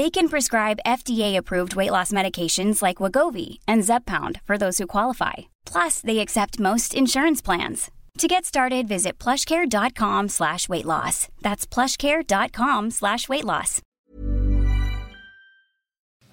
[0.00, 5.32] They can prescribe FDA-approved weight loss medications like Wagovi and Zeppound for those who qualify.
[5.72, 7.90] Plus, they accept most insurance plans.
[8.18, 11.28] To get started, visit plushcare.com slash weight loss.
[11.42, 13.82] That's plushcare.com slash weight loss.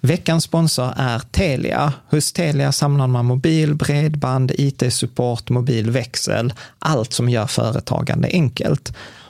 [0.00, 1.92] Veckans sponsor är Telia.
[2.10, 8.92] Hos Telia samlar man mobil, bredband, IT-support, mobilväxel, allt som gör företagande enkelt.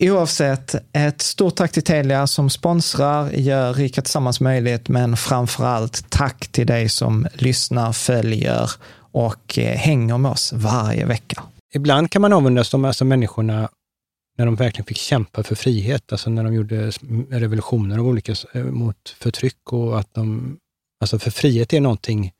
[0.00, 6.10] Oavsett, ett stort tack till Telia som sponsrar, gör Rika Tillsammans möjligt, men framför allt
[6.10, 8.70] tack till dig som lyssnar, följer
[9.12, 11.42] och eh, hänger med oss varje vecka.
[11.74, 13.68] Ibland kan man avundas de alltså människorna
[14.38, 16.90] när de verkligen fick kämpa för frihet, alltså när de gjorde
[17.30, 20.56] revolutioner av olika, eh, mot förtryck och att de,
[21.00, 22.32] alltså för frihet är någonting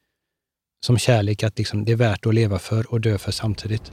[0.86, 3.92] som kärlek, att liksom det är värt att leva för och dö för samtidigt.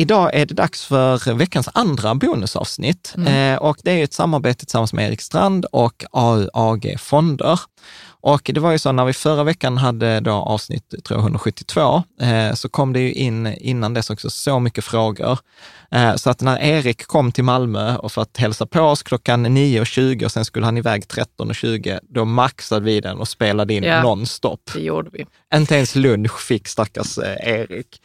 [0.00, 3.54] Idag är det dags för veckans andra bonusavsnitt mm.
[3.54, 7.60] eh, och det är ett samarbete tillsammans med Erik Strand och AUAG Fonder.
[8.22, 12.02] Och det var ju så när vi förra veckan hade då avsnitt tror jag, 172,
[12.20, 15.38] eh, så kom det ju in innan dess också så mycket frågor.
[15.90, 19.46] Eh, så att när Erik kom till Malmö och för att hälsa på oss klockan
[19.46, 24.02] 9.20 och sen skulle han iväg 13.20, då maxade vi den och spelade in ja,
[24.02, 24.70] nonstop.
[24.74, 25.26] Det gjorde vi.
[25.54, 28.02] Inte ens lunch fick stackars eh, Erik.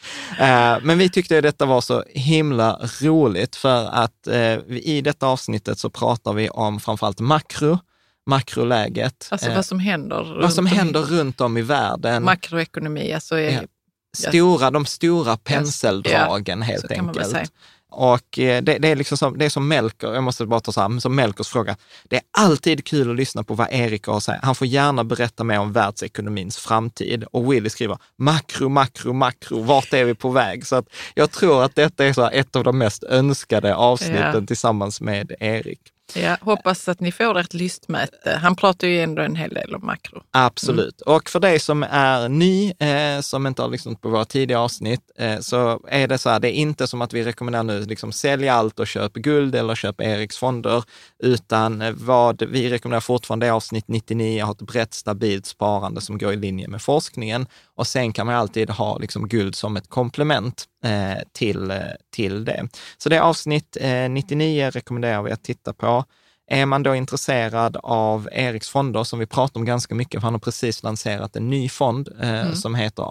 [0.82, 4.28] Men vi tyckte att detta var så himla roligt för att
[4.68, 7.80] i detta avsnittet så pratar vi om framförallt makro,
[8.26, 9.28] makroläget.
[9.32, 12.24] Alltså vad som händer, vad som händer runt om i världen.
[12.24, 14.30] Makroekonomi, alltså är, ja.
[14.30, 17.52] stora, de stora penseldragen ja, helt enkelt.
[17.98, 20.72] Och eh, det, det, är liksom som, det är som Melker, jag måste bara ta
[20.72, 21.78] så här, som Melkers fråga.
[22.04, 24.40] Det är alltid kul att lyssna på vad Erik har att säga.
[24.44, 27.24] Han får gärna berätta mer om världsekonomins framtid.
[27.24, 30.68] Och Willy skriver makro, makro, makro, vart är vi på väg?
[30.68, 34.46] Så att jag tror att detta är så ett av de mest önskade avsnitten ja.
[34.48, 35.80] tillsammans med Erik.
[36.14, 38.40] Ja, hoppas att ni får ert lystmäte.
[38.42, 40.24] Han pratar ju ändå en hel del om makro.
[40.32, 41.02] Absolut.
[41.06, 41.16] Mm.
[41.16, 45.12] Och för dig som är ny, eh, som inte har lyssnat på våra tidiga avsnitt,
[45.18, 48.12] eh, så är det så här, det är inte som att vi rekommenderar nu, liksom
[48.12, 50.84] sälj allt och köp guld eller köp Eriks fonder,
[51.20, 56.34] utan vad vi rekommenderar fortfarande är avsnitt 99, ha ett brett stabilt sparande som går
[56.34, 57.48] i linje med forskningen.
[57.76, 61.80] Och sen kan man alltid ha liksom guld som ett komplement eh, till, eh,
[62.16, 62.70] till det.
[62.98, 66.06] Så det är avsnitt eh, 99 rekommenderar vi att titta på.
[66.48, 70.34] Är man då intresserad av Eriks fonder, som vi pratar om ganska mycket, för han
[70.34, 72.56] har precis lanserat en ny fond eh, mm.
[72.56, 73.04] som heter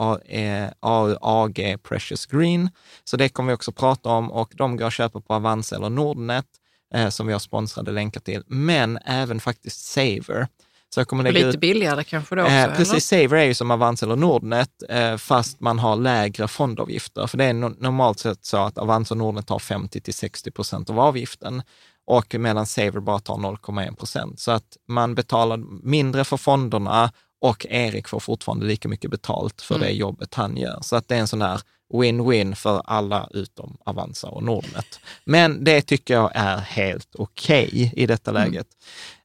[0.80, 2.70] AUAG eh, Precious Green.
[3.04, 5.90] Så det kommer vi också prata om och de går att köpa på Avanza eller
[5.90, 6.46] Nordnet.
[6.94, 10.46] eh, som vi har sponsrade länkar till, men även faktiskt Saver.
[10.94, 12.52] Så jag kommer Och lite ut billigare kanske då också?
[12.54, 12.74] Eh, eller?
[12.74, 17.26] precis, Saver är ju som Avanza eller Nordnet, eh, fast man har lägre fondavgifter.
[17.26, 20.50] För det är no- normalt sett så att Avanza och Nordnet tar 50 till 60
[20.50, 21.62] procent av avgiften
[22.06, 24.40] och medan Saver bara tar 0,1 procent.
[24.40, 29.74] Så att man betalar mindre för fonderna och Erik får fortfarande lika mycket betalt för
[29.74, 29.86] Mm.
[29.88, 30.78] det jobbet han gör.
[30.82, 31.60] Så att det är en sån här
[31.92, 35.00] win-win för alla utom Avanza och Nordnet.
[35.24, 38.66] Men det tycker jag är helt okej i detta läget.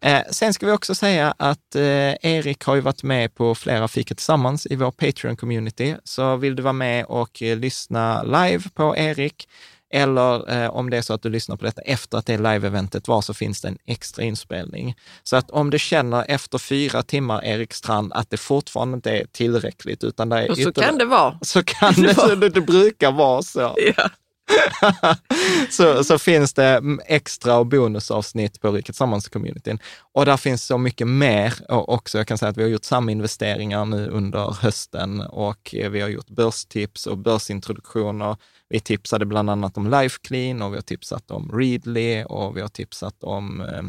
[0.01, 1.81] Eh, sen ska vi också säga att eh,
[2.21, 5.97] Erik har ju varit med på flera Fika Tillsammans i vår Patreon-community.
[6.03, 9.47] Så vill du vara med och eh, lyssna live på Erik,
[9.93, 13.07] eller eh, om det är så att du lyssnar på detta efter att det live-eventet
[13.07, 14.95] var, så finns det en extra inspelning.
[15.23, 19.25] Så att om du känner efter fyra timmar, Erik Strand, att det fortfarande inte är
[19.31, 21.39] tillräckligt, utan det är Och så ytterligare- kan det vara.
[21.41, 23.75] så kan det, det, det brukar vara så.
[23.97, 24.09] Ja.
[25.69, 29.79] så, så finns det extra och bonusavsnitt på Riket Sammans-communityn.
[30.13, 32.17] Och där finns så mycket mer och också.
[32.17, 36.29] Jag kan säga att vi har gjort saminvesteringar nu under hösten och vi har gjort
[36.29, 38.37] börstips och börsintroduktioner.
[38.69, 42.67] Vi tipsade bland annat om Lifeclean och vi har tipsat om Readly och vi har
[42.67, 43.83] tipsat om eh,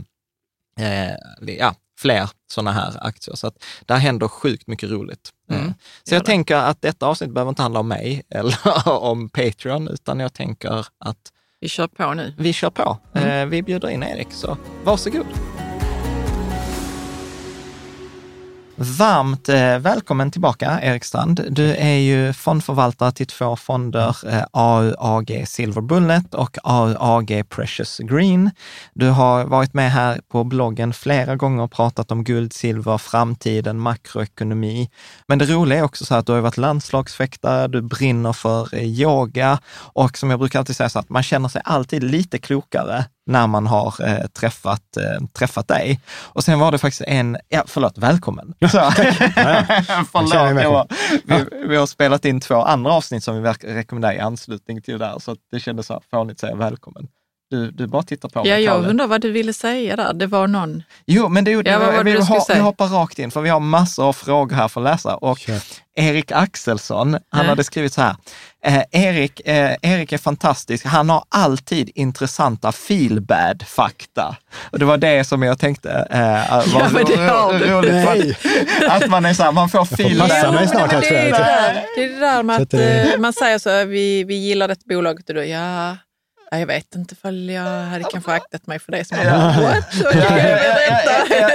[0.80, 3.34] eh, ja, fler sådana här aktier.
[3.36, 5.30] Så att där händer sjukt mycket roligt.
[5.50, 5.72] Mm, Eh,
[6.04, 9.88] Så gör jag tänker att detta avsnitt behöver inte handla om mig eller om Patreon,
[9.88, 11.18] utan jag tänker att
[11.60, 12.34] Vi kör på nu.
[12.38, 12.98] vi kör på.
[13.14, 13.28] Mm.
[13.28, 15.26] Eh, Vi bjuder in Erik, så varsågod.
[18.82, 21.46] Varmt eh, välkommen tillbaka, Erik Strand.
[21.50, 28.50] Du är ju fondförvaltare till två fonder, eh, AUAG Silver Bullet och AUAG Precious Green.
[28.94, 33.80] Du har varit med här på bloggen flera gånger och pratat om guld, silver, framtiden,
[33.80, 34.90] makroekonomi.
[35.26, 38.84] Men det roliga är också så att du har varit landslagsfäktare, du brinner för eh,
[38.84, 43.04] yoga och som jag brukar alltid säga så att man känner sig alltid lite klokare
[43.26, 46.00] när man har eh, träffat, eh, träffat dig.
[46.18, 48.54] Och sen var det faktiskt en, ja förlåt, välkommen.
[48.60, 48.66] Så,
[50.12, 50.92] förlåt,
[51.24, 55.06] vi, vi har spelat in två andra avsnitt som vi rekommenderar i anslutning till det
[55.06, 57.08] där, så det kändes så här fånigt att säga välkommen.
[57.50, 58.88] Du, du bara tittar på Ja, mig, jag Kalle.
[58.88, 60.12] undrar vad du ville säga där.
[60.12, 60.82] Det var någon...
[61.06, 63.18] Jo, men det, det, Ja, var jag det vill du skulle ha, vi hoppar rakt
[63.18, 65.16] in, för vi har massor av frågor här för att läsa.
[65.16, 65.60] Och Kör.
[65.96, 67.48] Erik Axelsson, han Mm.
[67.48, 68.16] hade skrivit så här.
[68.64, 70.84] Eh, Erik, eh, Erik är fantastisk.
[70.86, 74.36] Han har alltid intressanta feelbad-fakta.
[74.70, 77.66] Och det var det som jag tänkte eh, var Ja, men det har du.
[77.66, 78.36] roligt.
[78.88, 80.54] Att, att man är så här, man får passa feelbad.
[80.54, 81.38] mig snart här, det, tror är jag.
[81.38, 82.74] det, där, det är det där med att
[83.14, 85.96] eh, man säger så, vi, vi gillar ett bolag och då, ja, ja,
[86.58, 89.04] jag vet inte ifall jag hade kanske aktat mig för det.
[89.04, 89.54] Som Ja.
[89.60, 89.84] What?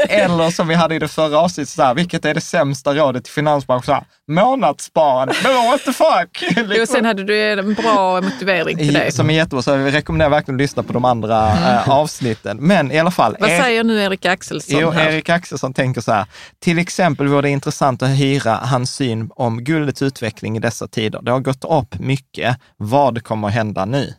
[0.09, 3.23] Eller som vi hade i det förra avsnittet, så här, vilket är det sämsta rådet
[3.23, 3.85] till finansbranschen?
[3.85, 6.43] Så här, Månadssparande, no, what the fuck?
[6.77, 9.11] Jo, sen hade du en bra motivering till det.
[9.15, 12.57] Som är jättebra, så vi rekommenderar verkligen att lyssna på de andra eh, avsnitten.
[12.57, 13.35] Men i alla fall.
[13.39, 15.09] Vad Er- säger nu Erik Axelsson Jo, här?
[15.11, 16.25] Erik Axelsson tänker så här.
[16.59, 21.21] Till exempel vore det intressant att hyra hans syn om guldets utveckling i dessa tider.
[21.21, 22.57] Det har gått upp mycket.
[22.77, 24.13] Vad kommer att hända nu?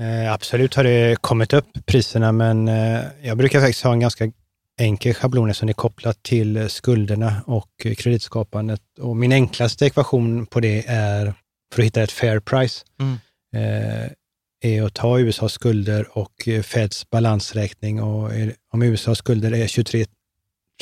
[0.00, 4.32] Eh, absolut har det kommit upp priserna, men eh, jag brukar faktiskt ha en ganska
[4.80, 8.80] enkel schablon som är kopplat till skulderna och kreditskapandet.
[9.00, 11.34] Och min enklaste ekvation på det är,
[11.74, 13.18] för att hitta ett fair price, Mm.
[13.56, 14.10] eh,
[14.62, 18.02] är att ta USAs skulder och Feds balansräkning.
[18.02, 20.06] Och är, om USAs skulder är 23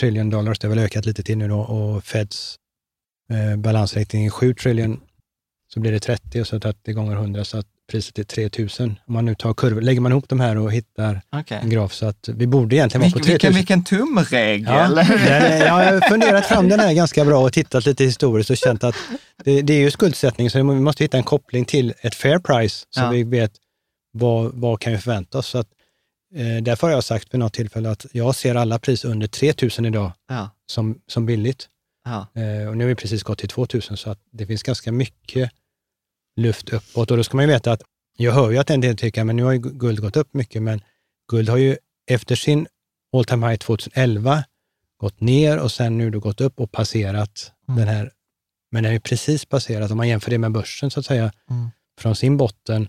[0.00, 2.56] trillion dollars, det har väl ökat lite till nu då, och Feds
[3.58, 5.00] balansräkning är 7 trillion,
[5.74, 8.98] så blir det 30 och så 30 gånger 100 så att priset är 3000.
[9.06, 11.58] Om man nu tar kurvor, lägger man ihop de här och hittar Okay.
[11.58, 13.54] en graf så att vi borde egentligen vara på Vilken, 3000.
[13.54, 13.84] vilken, vilken
[14.24, 14.66] tumregel!
[14.66, 18.56] Ja, är, jag har funderat fram den här ganska bra och tittat lite historiskt och
[18.56, 18.94] känt att
[19.44, 22.86] det, det är ju skuldsättning, så vi måste hitta en koppling till ett fair price,
[22.90, 23.10] så Ja.
[23.10, 23.52] vi vet
[24.12, 25.46] vad, vad kan vi förvänta oss.
[25.46, 25.68] Så att,
[26.34, 29.84] eh, därför har jag sagt vid något tillfälle att jag ser alla pris under 3000
[29.84, 31.68] idag ja, som, som billigt.
[32.04, 32.26] ja.
[32.42, 35.50] Eh, och nu har vi precis gått till 2000, så att det finns ganska mycket
[36.38, 37.10] luft uppåt.
[37.10, 37.82] Och då ska man ju veta att
[38.16, 40.62] jag hör ju att en del tycker att nu har ju guld gått upp mycket,
[40.62, 40.80] men
[41.30, 41.76] guld har ju
[42.10, 42.66] efter sin
[43.16, 44.44] all time high 2011
[45.00, 47.78] gått ner och sen nu då gått upp och passerat Mm.
[47.78, 48.10] den här,
[48.70, 51.32] men den är ju precis passerat, om man jämför det med börsen så att säga,
[51.50, 51.68] Mm.
[52.00, 52.88] från sin botten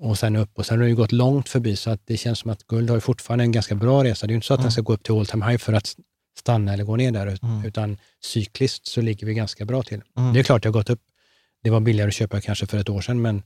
[0.00, 2.38] och sen upp och sen har det ju gått långt förbi så att det känns
[2.38, 4.26] som att guld har ju fortfarande en ganska bra resa.
[4.26, 4.64] Det är ju inte så att Mm.
[4.64, 5.96] den ska gå upp till all time high för att
[6.38, 7.64] stanna eller gå ner där, Mm.
[7.64, 10.02] utan cykliskt så ligger vi ganska bra till.
[10.16, 10.32] Mm.
[10.32, 11.00] Det är klart det har gått upp.
[11.62, 13.36] Det var billigare att köpa kanske för ett år sedan, men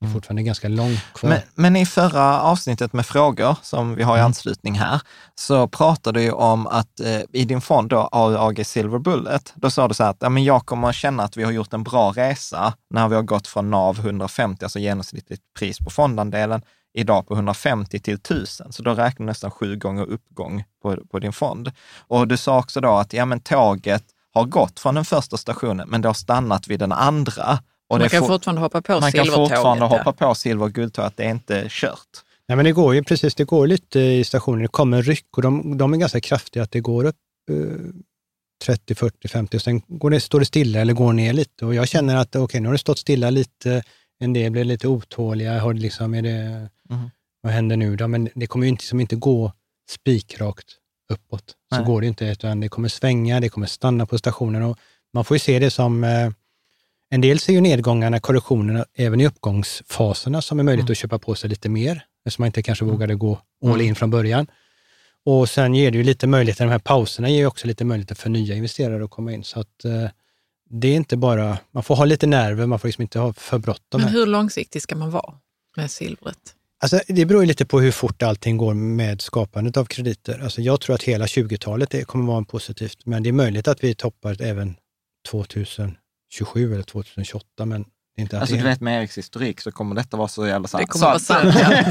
[0.00, 0.14] det är Mm.
[0.14, 1.30] fortfarande ganska långt kvar.
[1.30, 4.26] Men, men i förra avsnittet med frågor, som vi har i Mm.
[4.26, 5.00] anslutning här,
[5.34, 9.88] så pratade du om att eh, i din fond då, AUAG Silver Bullet, då sa
[9.88, 11.82] du så här att ja, men jag kommer att känna att vi har gjort en
[11.82, 16.62] bra resa när vi har gått från NAV 150, alltså genomsnittligt pris på fondandelen,
[16.96, 21.18] idag på 150 till 1000, så då räknar du nästan sju gånger uppgång på, på
[21.18, 21.72] din fond.
[21.98, 24.04] Och du sa också då att ja, men tåget
[24.34, 27.58] har gått från den första stationen, men det har stannat vid den andra.
[27.88, 29.50] Och man det kan for- fortfarande hoppa på man kan silvertåget.
[29.50, 32.08] fortfarande hoppa på silver och guldtåget, det är inte kört.
[32.48, 34.62] Nej, men det går ju precis, det går lite i stationen.
[34.62, 37.16] Det kommer ryck och de, de är ganska kraftiga, att det går upp
[37.50, 37.56] eh,
[38.64, 41.66] 30, 40, 50 och sen går det, står det stilla eller går ner lite.
[41.66, 43.82] Och jag känner att okej, nu har det stått stilla lite,
[44.20, 45.60] en del blir lite otåliga.
[45.60, 47.10] Har liksom, är det, Mhm.
[47.42, 48.08] Vad händer nu då?
[48.08, 49.52] Men det kommer ju inte, som inte gå
[49.90, 50.64] spikrakt
[51.08, 51.56] uppåt.
[51.72, 51.86] Så Nej.
[51.86, 54.62] går det inte, utan det kommer svänga, det kommer stanna på stationen.
[54.62, 54.78] Och
[55.12, 56.30] man får ju se det som eh,
[57.10, 61.34] en del ser ju nedgångarna, korrektionerna, även i uppgångsfaserna som är möjligt att köpa på
[61.34, 64.46] sig lite mer, eftersom man inte kanske vågade gå all in från början.
[65.24, 68.14] Och sen ger det ju lite möjligheter, de här pauserna ger ju också lite möjligheter
[68.14, 69.44] för nya investerare att komma in.
[69.44, 70.08] Så att eh,
[70.70, 73.58] det är inte bara, man får ha lite nerver, man får liksom inte ha för
[73.58, 74.00] bråttom.
[74.00, 75.34] Men hur långsiktig ska man vara
[75.76, 76.54] med silvret?
[76.82, 80.38] Alltså, det beror ju lite på hur fort allting går med skapandet av krediter.
[80.38, 83.84] Alltså, jag tror att hela 20-talet kommer vara en positivt, men det är möjligt att
[83.84, 84.76] vi toppar även
[85.30, 85.94] 2027
[86.72, 87.84] eller 2028, men
[88.16, 90.80] inte Alltså du det vet med Eriks historik så kommer detta vara så jävla sant.
[90.82, 91.82] Det kommer Så vara sant, ja.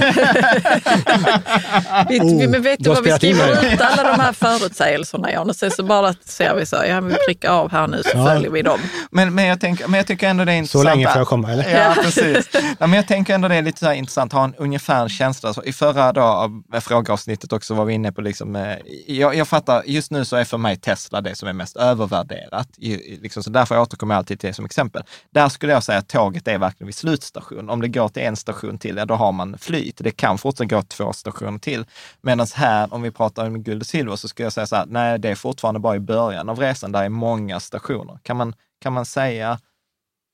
[2.09, 5.55] vi, vi, men vet du vad, vi skriver ut alla de här förutsägelserna, Jan, och
[5.55, 8.25] sen så bara ser vi så, ja vi prickar av här nu så Ja.
[8.25, 8.79] följer vi dem.
[9.11, 10.85] Men, men, jag tänker, men jag tycker ändå det är Så intressant.
[10.85, 11.69] länge får jag komma, eller?
[11.79, 12.49] Ja, precis.
[12.53, 15.09] Ja, men jag tänker ändå det är lite så här intressant ha en ungefär en
[15.09, 15.53] känsla.
[15.53, 18.75] Så I förra då, av frågeavsnittet också var vi inne på, liksom, eh,
[19.07, 22.67] jag, jag fattar, just nu så är för mig Tesla det som är mest övervärderat.
[22.77, 25.03] I- liksom, så därför återkommer jag alltid till det som exempel.
[25.33, 27.70] Där skulle jag säga att tåget är verkligen vid slutstation.
[27.70, 29.98] Om det går till en station till, ja då har man flyt.
[29.98, 31.86] Det kan fortfarande gå två stationer till.
[32.22, 34.86] Medan här, om vi pratar om guld och silver, så skulle jag säga så här,
[34.86, 38.20] nej, det är fortfarande bara i början av resan, där är många stationer.
[38.24, 39.60] Kan man, kan man säga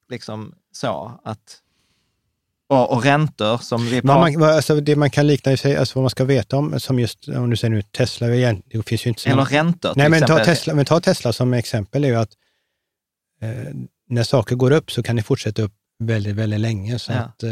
[0.10, 1.62] liksom så att
[2.70, 6.10] och, och räntor som vi pratar man, alltså det man kan likna alltså vad man
[6.10, 9.22] ska veta om, som just, om du säger nu Tesla, igen, det finns ju inte
[9.22, 10.46] så eller räntor Nej, men ta.
[10.46, 12.32] Tesla, men ta Tesla som exempel, är ju att
[13.42, 13.74] eh,
[14.10, 15.74] när saker går upp så kan det fortsätta upp
[16.04, 17.00] väldigt, väldigt länge.
[17.00, 17.18] Så Ja.
[17.20, 17.52] att eh,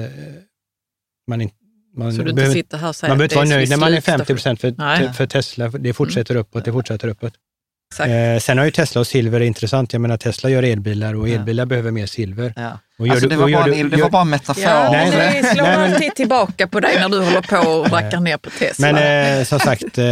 [1.27, 1.55] man inte
[1.95, 3.77] man Så du inte behöver, sitter här och säger man behöver inte vara nöjd när
[3.77, 4.17] man är slutstation.
[4.25, 5.69] 50 procent för, för Tesla.
[5.69, 7.33] Det fortsätter uppåt, det fortsätter uppåt.
[7.99, 9.93] Eh, sen har ju Tesla och silver är intressant.
[9.93, 11.35] Jag menar, Tesla gör elbilar och Ja.
[11.35, 12.53] elbilar behöver mer silver.
[12.55, 12.79] Ja.
[12.99, 14.63] Och gör Alltså, du- det, var bara, du- en- det var bara en metafor.
[14.63, 17.91] Ja, Nej, nej, slår nej, men- alltid tillbaka på dig när du håller på och
[17.91, 18.91] rackar ner på Tesla.
[18.91, 20.05] Men eh, som sagt, eh,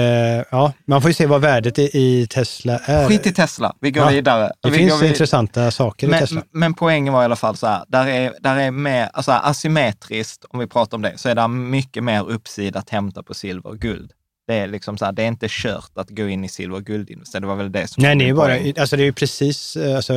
[0.51, 3.08] ja, man får ju se vad värdet i, i Tesla är.
[3.08, 4.51] Skit i Tesla, vi går Ja, vidare.
[4.63, 6.36] Det vi finns intressanta saker i Tesla.
[6.51, 9.32] men, men poängen var i alla fall så här, där är, där är mer, alltså
[9.32, 13.34] asymmetriskt, om vi pratar om det, så är det mycket mer uppsida att hämta på
[13.34, 14.12] silver och guld.
[14.48, 16.84] Det är liksom så här, det är inte kört att gå in i silver och
[16.86, 17.42] guldinvestering.
[17.42, 19.96] Det var väl det som Nej, det är bara, alltså det är ju precis, eh,
[19.96, 20.14] alltså,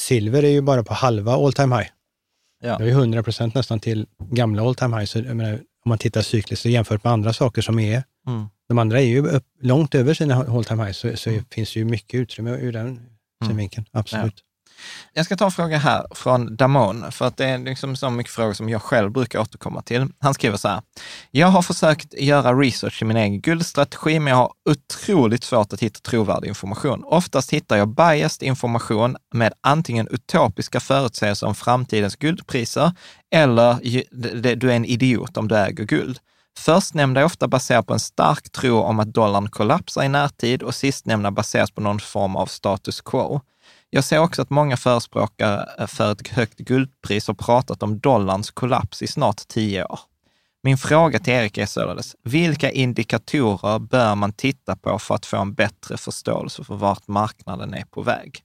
[0.00, 1.88] silver är ju bara på halva all time high.
[2.62, 2.78] Ja.
[2.78, 5.04] Det är ju 100 procent nästan till gamla all time high.
[5.06, 8.46] Så menar, om man tittar cykliskt och jämfört med andra saker som är, Mm.
[8.68, 11.78] de andra är ju upp, långt över sina all time high, så, så finns det
[11.80, 13.00] ju mycket utrymme ur den
[13.46, 13.86] synvinkeln.
[13.92, 14.34] Absolut.
[15.12, 18.32] Jag ska ta en fråga här från Damon, för att det är liksom så mycket
[18.32, 20.06] frågor som jag själv brukar återkomma till.
[20.18, 20.82] Han skriver så här.
[21.30, 25.80] Jag har försökt göra research i min egen guldstrategi, men jag har otroligt svårt att
[25.80, 27.04] hitta trovärdig information.
[27.04, 32.92] Oftast hittar jag biased information med antingen utopiska förutsägelser om framtidens guldpriser
[33.30, 36.18] eller du är en idiot om du äger guld.
[36.58, 40.74] Förstnämnda är ofta baserat på en stark tro om att dollarn kollapsar i närtid och
[40.74, 43.40] sistnämnda baseras på någon form av status quo.
[43.90, 49.02] Jag ser också att många förespråkare för ett högt guldpris har pratat om dollarns kollaps
[49.02, 50.00] i snart tio år.
[50.62, 55.36] Min fråga till Erik är således, vilka indikatorer bör man titta på för att få
[55.36, 58.40] en bättre förståelse för vart marknaden är på väg?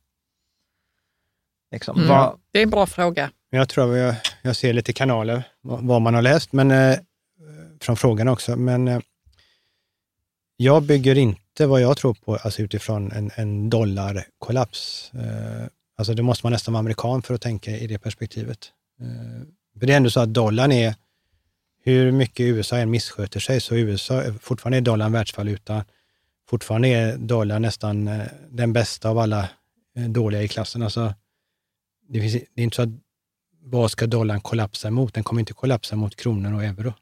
[1.71, 2.09] Liksom, Mm.
[2.09, 3.31] vad, Det är en bra fråga.
[3.49, 6.97] Jag tror jag, jag ser lite kanaler, vad vad man har läst, men eh,
[7.81, 8.55] från frågan också.
[8.55, 8.99] Men eh,
[10.57, 15.11] jag bygger inte vad jag tror på alltså utifrån en, en dollarkollaps.
[15.13, 18.71] Eh, alltså det måste man nästan vara amerikan för att tänka i det perspektivet.
[19.01, 19.47] Eh,
[19.79, 20.95] för det är ändå så att dollarn är,
[21.83, 25.85] hur mycket USA än missköter sig, så USA, fortfarande är dollarn världsvaluta.
[26.49, 29.49] Fortfarande är dollarn nästan eh, den bästa av alla
[29.95, 30.83] eh, dåliga i klassen.
[30.83, 31.13] Alltså,
[32.09, 32.89] det, finns, det är inte så att
[33.61, 35.13] vad ska dollarn kollapsa mot?
[35.13, 36.93] Den kommer inte kollapsa mot kronor och euro.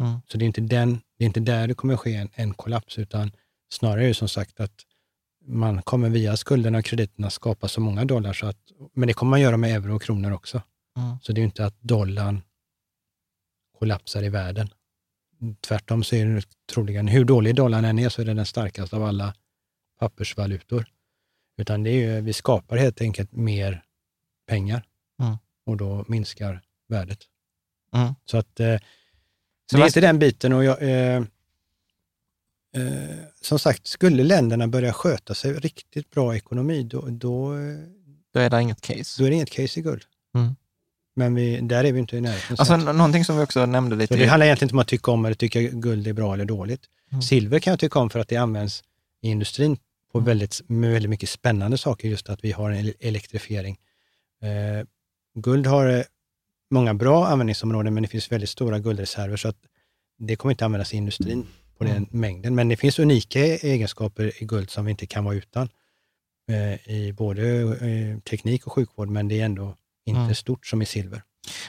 [0.00, 0.20] Mm.
[0.28, 2.98] Så det är inte, den, det är inte där det kommer ske en, en kollaps,
[2.98, 3.32] utan
[3.68, 4.84] snarare är det som sagt att
[5.44, 8.58] man kommer via skulderna och krediterna skapa så många dollar, så att,
[8.92, 10.62] men det kommer man göra med euro och kronor också.
[10.96, 11.16] Mm.
[11.22, 12.42] Så det är inte att dollarn
[13.78, 14.68] kollapsar i världen.
[15.60, 16.42] Tvärtom så är det
[16.72, 19.34] troligen, hur dålig dollarn än är, så är det den starkaste av alla
[19.98, 20.86] pappersvalutor.
[21.58, 23.82] Utan det är ju, vi skapar helt enkelt mer
[24.46, 24.86] pengar
[25.22, 25.36] Mm.
[25.66, 27.18] och då minskar värdet.
[27.92, 28.14] Mm.
[28.24, 28.78] Så att eh,
[29.70, 30.52] Så det är inte den biten.
[30.52, 31.16] Och jag, eh,
[32.76, 37.54] eh, som sagt, skulle länderna börja sköta sig riktigt bra ekonomi, då, då,
[38.32, 39.22] Då är det inget case.
[39.22, 40.02] då är det inget case i guld.
[40.34, 40.56] Mm.
[41.18, 42.56] Men vi, där är vi inte i närheten.
[42.58, 44.16] Alltså, Så någonting som vi också nämnde så lite.
[44.16, 46.80] det handlar egentligen inte om att tycka om eller tycka guld är bra eller dåligt.
[47.12, 47.22] Mm.
[47.22, 48.84] Silver kan jag tycka om för att det används
[49.22, 49.76] i industrin
[50.12, 50.26] på Mm.
[50.26, 53.78] väldigt, väldigt mycket spännande saker, just att vi har en ele- elektrifiering.
[54.42, 54.86] Eh,
[55.34, 56.02] guld har eh,
[56.70, 59.56] många bra användningsområden, men det finns väldigt stora guldreserver, så att
[60.18, 61.46] det kommer inte användas i industrin
[61.78, 62.08] på den Mm.
[62.10, 62.54] mängden.
[62.54, 65.68] Men det finns unika egenskaper i guld som vi inte kan vara utan,
[66.50, 70.34] eh, i både eh, teknik och sjukvård, men det är ändå inte Mm.
[70.34, 71.22] stort som i silver.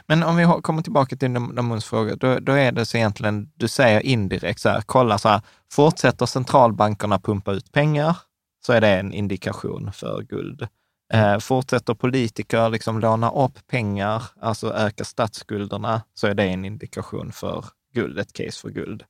[0.08, 3.68] Men om vi kommer tillbaka till Damuns fråga, då, då är det så egentligen, du
[3.68, 8.18] säger indirekt så här, kolla så här, fortsätter centralbankerna pumpa ut pengar,
[8.66, 10.68] så är det en indikation för guld.
[11.14, 17.32] Eh, fortsätter politiker liksom låna upp pengar, alltså öka statsskulderna, så är det en indikation
[17.32, 19.04] för guld, ett case för guld.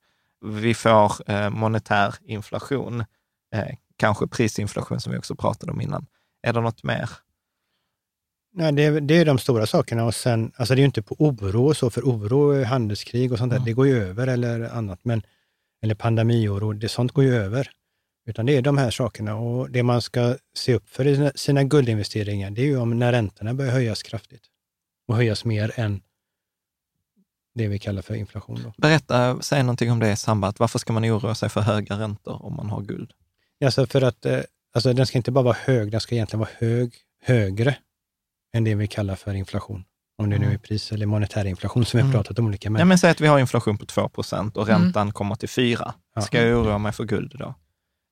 [0.46, 3.00] Vi får eh, monetär inflation,
[3.54, 6.06] eh, kanske prisinflation som vi också pratade om innan.
[6.42, 7.10] Är det något mer?
[8.54, 11.02] Nej, det, är- det är de stora sakerna och sen, alltså det är ju inte
[11.02, 13.66] på oro och så, för oro, handelskrig och sånt där, Mm.
[13.66, 15.22] det går ju över eller annat, men,
[15.84, 17.70] eller pandemioro, det, sånt går ju över.
[18.28, 21.64] Utan det är de här sakerna och det man ska se upp för i sina,
[21.64, 24.44] guldinvesteringar, det är ju om när räntorna börjar höjas kraftigt
[25.08, 26.02] och höjas mer än
[27.56, 28.62] det vi kallar för inflation.
[28.64, 28.74] Då.
[28.78, 30.60] Berätta, säg någonting om det sambandet.
[30.60, 33.12] Varför ska man oroa sig för höga räntor om man har guld?
[33.66, 34.40] Alltså för att, eh,
[34.76, 37.76] alltså den ska inte bara vara hög, den ska egentligen vara hög, högre
[38.54, 39.84] än det vi kallar för inflation.
[40.18, 40.56] Om det nu Mm.
[40.56, 42.14] är pris eller monetär inflation som vi har Mm.
[42.24, 42.70] pratat om olika.
[42.70, 44.82] Men, Nej, men säg att vi har inflation på 2 procent och Mm.
[44.84, 45.94] räntan kommer till 4.
[46.16, 46.22] Ja.
[46.22, 47.56] Ska jag oroa mig för guld då?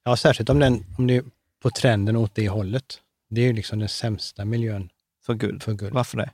[0.06, 1.24] Ja, särskilt om, den, om det är
[1.62, 3.02] på trenden åt det hållet.
[3.30, 4.90] Det är ju liksom den sämsta miljön
[5.26, 5.64] För guld?
[5.64, 5.94] för guld.
[5.94, 6.32] Varför det?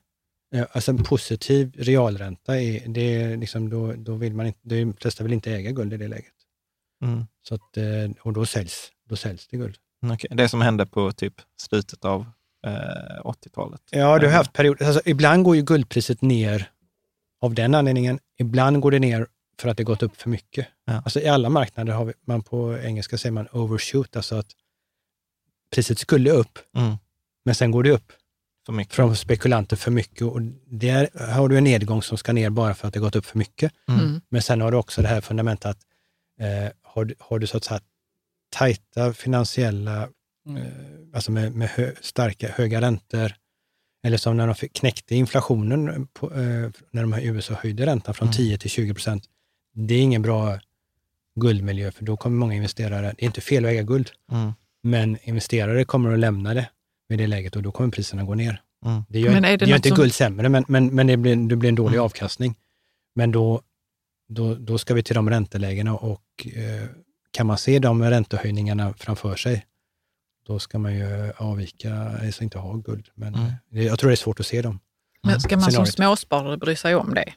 [0.72, 5.24] Alltså en positiv realränta, är, det är liksom, då, då vill man inte, de flesta
[5.24, 6.34] vill inte äga guld i det läget.
[7.04, 7.26] Mm.
[7.48, 7.84] Så att, eh,
[8.22, 9.76] och då säljs, då säljs det guld.
[10.14, 12.26] Okej, Det som hände på typ slutet av
[12.68, 13.82] eh, 80-talet.
[13.90, 16.70] Ja, du har haft perioder, alltså ibland går ju guldpriset ner
[17.42, 18.20] av den anledningen.
[18.38, 19.28] Ibland går det ner
[19.62, 20.68] för att det gått upp för mycket.
[20.86, 20.94] Ja.
[20.94, 24.48] Alltså i alla marknader har vi, man på engelska säger man overshoot, alltså att
[25.76, 26.96] priset skulle upp, Mm.
[27.46, 28.12] men sen går det upp.
[28.66, 28.94] För mycket.
[28.94, 30.22] från spekulanter för mycket.
[30.22, 33.26] Och där har du en nedgång som ska ner bara för att det gått upp
[33.26, 33.72] för mycket.
[33.90, 34.00] Mm.
[34.02, 34.22] Mm.
[34.30, 35.78] Men sen har du också det här fundamentet att
[36.40, 37.80] eh, har, du, har du så att säga
[38.56, 40.64] tajta finansiella, eh,
[41.14, 43.34] alltså med, med hö, starka, höga räntor,
[44.04, 48.14] eller som när de knäckte inflationen, på, eh, när de här i USA höjde räntan
[48.14, 48.38] från Mm.
[48.38, 49.24] 10 till 20 procent.
[49.74, 50.60] Det är ingen bra
[51.36, 54.52] guldmiljö, för då kommer många investerare, det är inte fel att äga guld, Mm.
[54.84, 56.70] men investerare kommer att lämna det
[57.08, 58.62] vid det läget och då kommer priserna gå ner.
[58.86, 59.04] Mm.
[59.10, 61.18] Det gör, Men är det det gör inte som- guld sämre, men, men, men det,
[61.18, 62.06] blir, det blir en dålig Mm.
[62.06, 62.56] avkastning.
[63.16, 63.62] Men då,
[64.30, 66.88] då, då ska vi till de räntelägena och eh,
[67.32, 69.66] kan man se de räntehöjningarna framför sig,
[70.48, 73.10] då ska man ju avvika, alltså inte ha guld.
[73.16, 73.52] Men Mm.
[73.72, 74.80] det, jag tror det är svårt att se dem.
[75.24, 77.34] Men ska man som småsparare bry sig om det?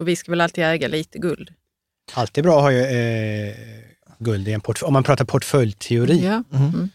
[0.00, 1.50] För vi ska väl alltid äga lite guld?
[2.14, 3.54] Alltid bra att ha ju, eh,
[4.18, 4.86] guld i en portfölj.
[4.86, 6.42] Om man pratar portföljteori Ja.
[6.58, 6.88] Mm.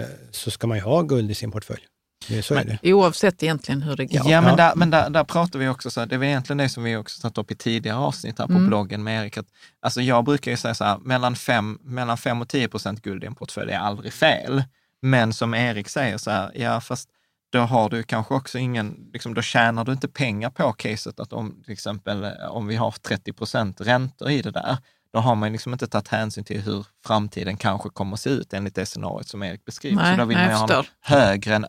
[0.00, 1.80] eh, så ska man ju ha guld i sin portfölj.
[2.28, 2.92] Det, så är Men- det.
[2.92, 4.30] Oavsett egentligen hur det går.
[4.30, 4.56] Ja, men, Ja.
[4.56, 6.82] Där, men där, där pratar vi också, så här, det är väl egentligen det som
[6.84, 8.66] vi också satt upp i tidigare avsnitt här på Mm.
[8.66, 9.36] bloggen med Erik.
[9.36, 9.46] Att,
[9.80, 13.24] alltså jag brukar ju säga så här, mellan 5 mellan fem och 10 procent guld
[13.24, 14.64] i en portfölj är aldrig fel.
[15.02, 17.08] Men som Erik säger så här, ja fast
[17.52, 21.32] då har du kanske också ingen, liksom, då tjänar du inte pengar på caset att
[21.32, 24.76] om till exempel eh, om vi har 30 procent räntor i det där,
[25.12, 28.52] då har man liksom inte tagit hänsyn till hur framtiden kanske kommer att se ut
[28.52, 29.96] enligt det scenariot som Erik beskriver.
[30.02, 31.64] Nej, så då vill nej, man ha en högre än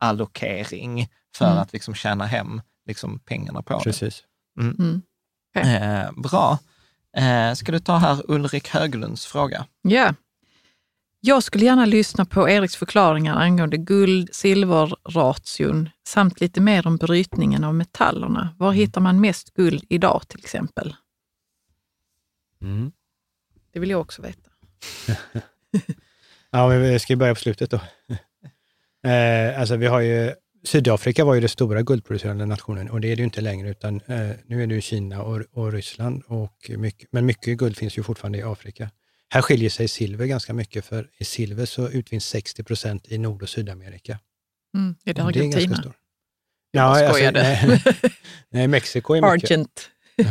[0.00, 1.58] överallokering för Mm.
[1.58, 4.22] att liksom tjäna hem liksom pengarna på Precis.
[4.60, 5.02] Mm.
[5.54, 5.60] det.
[5.60, 6.58] Eh, bra.
[7.16, 9.66] Eh, ska du ta här Ulrik Höglunds fråga?
[9.82, 10.14] Ja.
[11.24, 17.74] Jag skulle gärna lyssna på Eriks förklaringar angående guld-silver-ration samt lite mer om brytningen av
[17.74, 18.54] metallerna.
[18.58, 20.96] Var hittar man mest guld idag till exempel?
[22.62, 22.92] Mm.
[23.72, 24.50] Det vill jag också veta.
[26.54, 27.80] Ja, vi ska börja på slutet då.
[29.04, 33.16] Eh, alltså vi har ju, Sydafrika var ju den stora guldproducerande nationen och det är
[33.16, 36.22] det ju inte längre, utan eh, nu är det ju Kina och, och Ryssland.
[36.26, 38.90] Och mycket, men mycket guld finns ju fortfarande i Afrika.
[39.32, 43.42] Här skiljer sig silver ganska mycket, för i silver så utvinns 60 procent i Nord
[43.42, 44.18] och Sydamerika.
[44.76, 44.94] Mm.
[45.04, 45.76] Är det Och ganska Argentina?
[45.76, 45.96] stort.
[46.70, 47.42] Jag bara Ja, alltså, skojade.
[47.42, 47.82] nej,
[48.50, 49.50] nej, Mexiko är mycket.
[49.50, 49.88] Argent.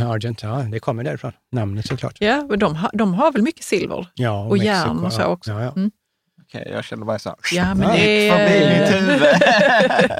[0.09, 1.31] Argent, ja, det kommer därifrån.
[1.51, 2.17] Namnet såklart.
[2.21, 4.07] Ja, men de, har- de har väl mycket silver?
[4.13, 5.51] Ja, Och järn och så också.
[5.51, 5.71] Ja, ja.
[5.75, 5.91] Mm.
[6.59, 7.93] Okej, jag kände bara så här, Ja, men Ja.
[7.95, 8.81] det gick förbi är...
[8.81, 9.19] mitt huvud.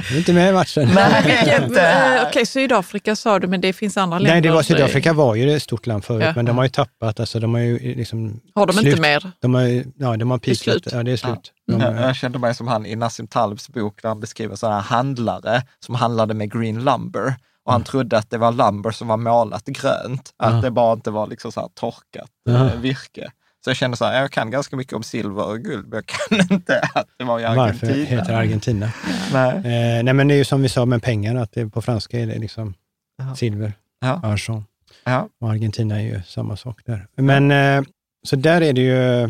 [0.10, 0.90] Du är inte med i matchen.
[0.98, 4.32] Eh, Okej, Sydafrika sa du, men det finns andra länder.
[4.34, 6.34] Nej, det var Sydafrika var ju ett stort land förut, Ja.
[6.36, 8.40] men de har ju tappat, alltså de har ju liksom...
[8.56, 8.86] Har de slut.
[8.88, 9.32] inte mer?
[9.40, 9.62] De har,
[9.98, 10.66] ja, de har är slut.
[10.84, 10.94] peakat.
[10.94, 11.52] Ja, det är slut.
[11.68, 14.76] De, Ja, jag kände mig som han i Nassim Talebs bok där han beskriver sådana
[14.76, 17.36] här handlare som handlade med green lumber.
[17.66, 20.62] Och han trodde att det var lumber som var målat grönt, att Ja.
[20.62, 22.54] det bara inte var liksom så här torkat Ja.
[22.68, 23.32] eh, virke.
[23.64, 26.06] Så jag kände så här, jag kan ganska mycket om silver och guld, men jag
[26.06, 28.06] kan inte att det var i varför Argentina.
[28.18, 28.92] heter det Argentina?
[29.34, 29.56] Nej.
[29.58, 32.20] Eh, nej, men det är ju som vi sa med pengarna, att det, på franska
[32.20, 32.74] är det liksom
[33.18, 33.36] Ja.
[33.36, 34.20] silver, Ja.
[34.24, 34.66] argent.
[35.04, 35.30] Ja.
[35.42, 37.08] Och Argentina är ju samma sak där.
[37.16, 37.84] Men eh,
[38.24, 39.30] så där är det ju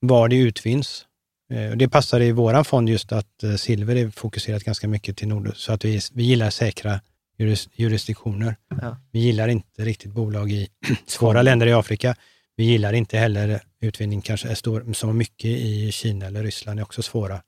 [0.00, 1.06] var det utvinns.
[1.52, 5.16] Eh, och det passar i våran fond just att eh, silver är fokuserat ganska mycket
[5.16, 7.00] till nord, så att vi, vi gillar säkra
[7.38, 8.56] juris, jurisdiktioner.
[8.80, 8.96] Ja.
[9.12, 10.68] Vi gillar inte riktigt bolag i
[11.06, 12.14] svåra länder i Afrika.
[12.56, 16.82] Vi gillar inte heller utvinning kanske är stor, som mycket i Kina eller Ryssland är
[16.82, 17.42] också svåra,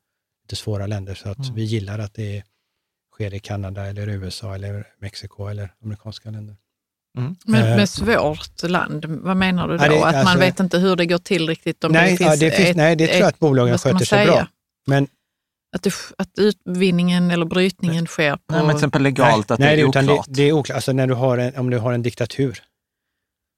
[0.45, 1.15] lite svåra länder.
[1.15, 1.55] Så att Mm.
[1.55, 2.43] vi gillar att det
[3.13, 6.57] sker i Kanada eller USA eller Mexiko eller amerikanska länder.
[7.47, 7.77] Men Eh.
[7.77, 9.85] med svårt land, vad menar du då?
[9.85, 11.85] Ja, det- att man alltså- vet inte hur det går till riktigt?
[11.85, 13.79] Om nej, det finns ja, det finns, ett- nej, det tror jag ett- att bolagen
[13.79, 14.47] sköter sig bra.
[14.87, 15.09] Men
[15.77, 18.43] Att, det, att utvinningen eller brytningen sker på...
[18.49, 20.27] Nej, men till exempel legalt att nej, det är oklart.
[20.27, 20.75] Det, det är oklart.
[20.75, 22.59] Alltså när du har en, om du har en diktatur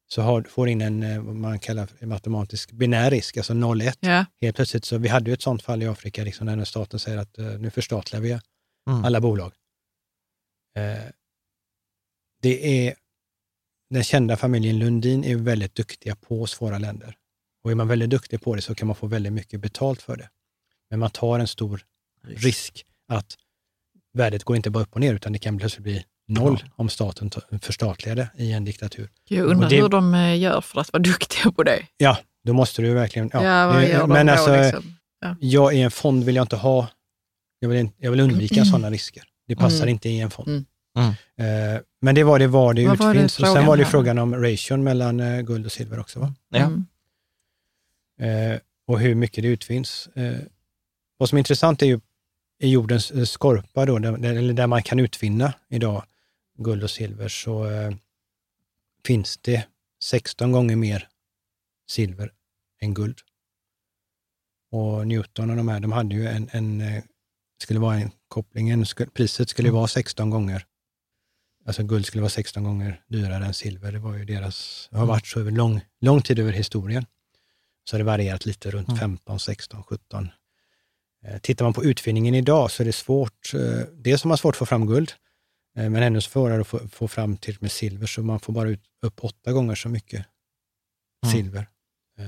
[0.09, 3.97] så har, får in en, eh, vad man kallar för matematisk binär risk, alltså 0-1.
[4.01, 7.01] Ja, Helt plötsligt, så vi hade ju ett sånt fall i Afrika, liksom, när staten
[7.01, 8.39] säger att eh, nu förstatligar vi
[8.91, 9.05] Mm.
[9.05, 9.53] alla bolag.
[10.77, 11.05] Eh,
[12.43, 12.95] det är,
[13.91, 17.17] den kända familjen Lundin är väldigt duktiga på svåra länder.
[17.65, 20.17] Och är man väldigt duktig på det så kan man få väldigt mycket betalt för
[20.17, 20.31] det.
[20.91, 21.85] Men man tar en stor
[22.23, 23.37] risk att
[24.13, 27.31] värdet går inte bara upp och ner, utan det kan plötsligt bli noll om staten
[27.31, 29.09] ta- förstatligar det i en diktatur.
[29.29, 31.83] jag undrar det- hur de eh, gör för att vara duktiga på det.
[31.97, 33.31] Ja, då måste du verkligen...
[33.33, 34.33] Ja, Ja, vad de men då?
[34.33, 34.95] alltså, liksom?
[35.41, 36.89] jag i en fond vill jag inte ha,
[37.59, 39.23] jag vill, jag vill undvika sådana risker.
[39.49, 39.89] Det passar Mm.
[39.89, 40.49] inte i en fond.
[40.49, 40.65] Mm.
[41.39, 41.75] Mm.
[41.75, 43.41] Eh, men det var det var det Vad var det utfinns.
[43.41, 43.91] och sen var det här?
[43.91, 46.21] frågan om ration mellan eh, guld och silver också.
[46.21, 46.35] Va?
[46.49, 46.59] Ja.
[46.59, 46.85] Mm.
[48.21, 50.09] Eh, och hur mycket det utvinns.
[50.15, 50.37] Eh,
[51.19, 52.01] vad som är intressant är ju
[52.63, 56.03] i jordens eh, skorpa, då, där, där man kan utvinna idag
[56.57, 57.91] guld och silver, så eh,
[59.07, 59.67] finns det
[60.03, 61.09] 16 gånger mer
[61.89, 62.33] silver
[62.81, 63.19] än guld.
[64.71, 67.03] Och Newton och de här, de hade ju en, en eh,
[67.63, 70.67] skulle vara en koppling, en, sku- priset skulle vara 16 gånger,
[71.67, 73.93] alltså guld skulle vara 16 gånger dyrare än silver.
[73.93, 77.07] Det var ju deras, det har varit så över lång, lång tid över historien.
[77.85, 78.99] Så har det varierat lite runt Mm.
[79.01, 80.29] 15, 16, 17.
[81.25, 84.55] Eh, Tittar man på utvinningen idag så är det svårt, eh, dels har man svårt
[84.55, 85.13] att få fram guld,
[85.77, 88.83] men ännu svårare att få, få fram till med silver, så man får bara ut,
[89.03, 90.27] upp åtta gånger så mycket
[91.27, 91.33] Mm.
[91.37, 91.69] silver.
[92.19, 92.25] Eh,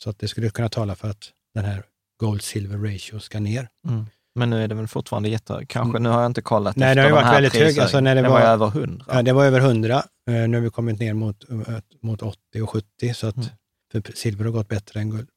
[0.00, 1.82] Så att det skulle kunna tala för att den här
[2.20, 3.68] gold-silver ratio ska ner.
[3.88, 4.06] Mm.
[4.34, 5.66] Men nu är det väl fortfarande jätte...
[5.68, 7.78] Kanske, nu har jag inte kollat Nej, det efter har ju de varit väldigt hög,
[7.78, 9.04] alltså när det det var- var över 100.
[9.08, 9.96] Ja, det var över 100,
[10.30, 13.48] eh, nu har vi kommit ner mot, eh, mot 80 och 70, så att Mm.
[13.92, 15.28] för silver har gått bättre än guld.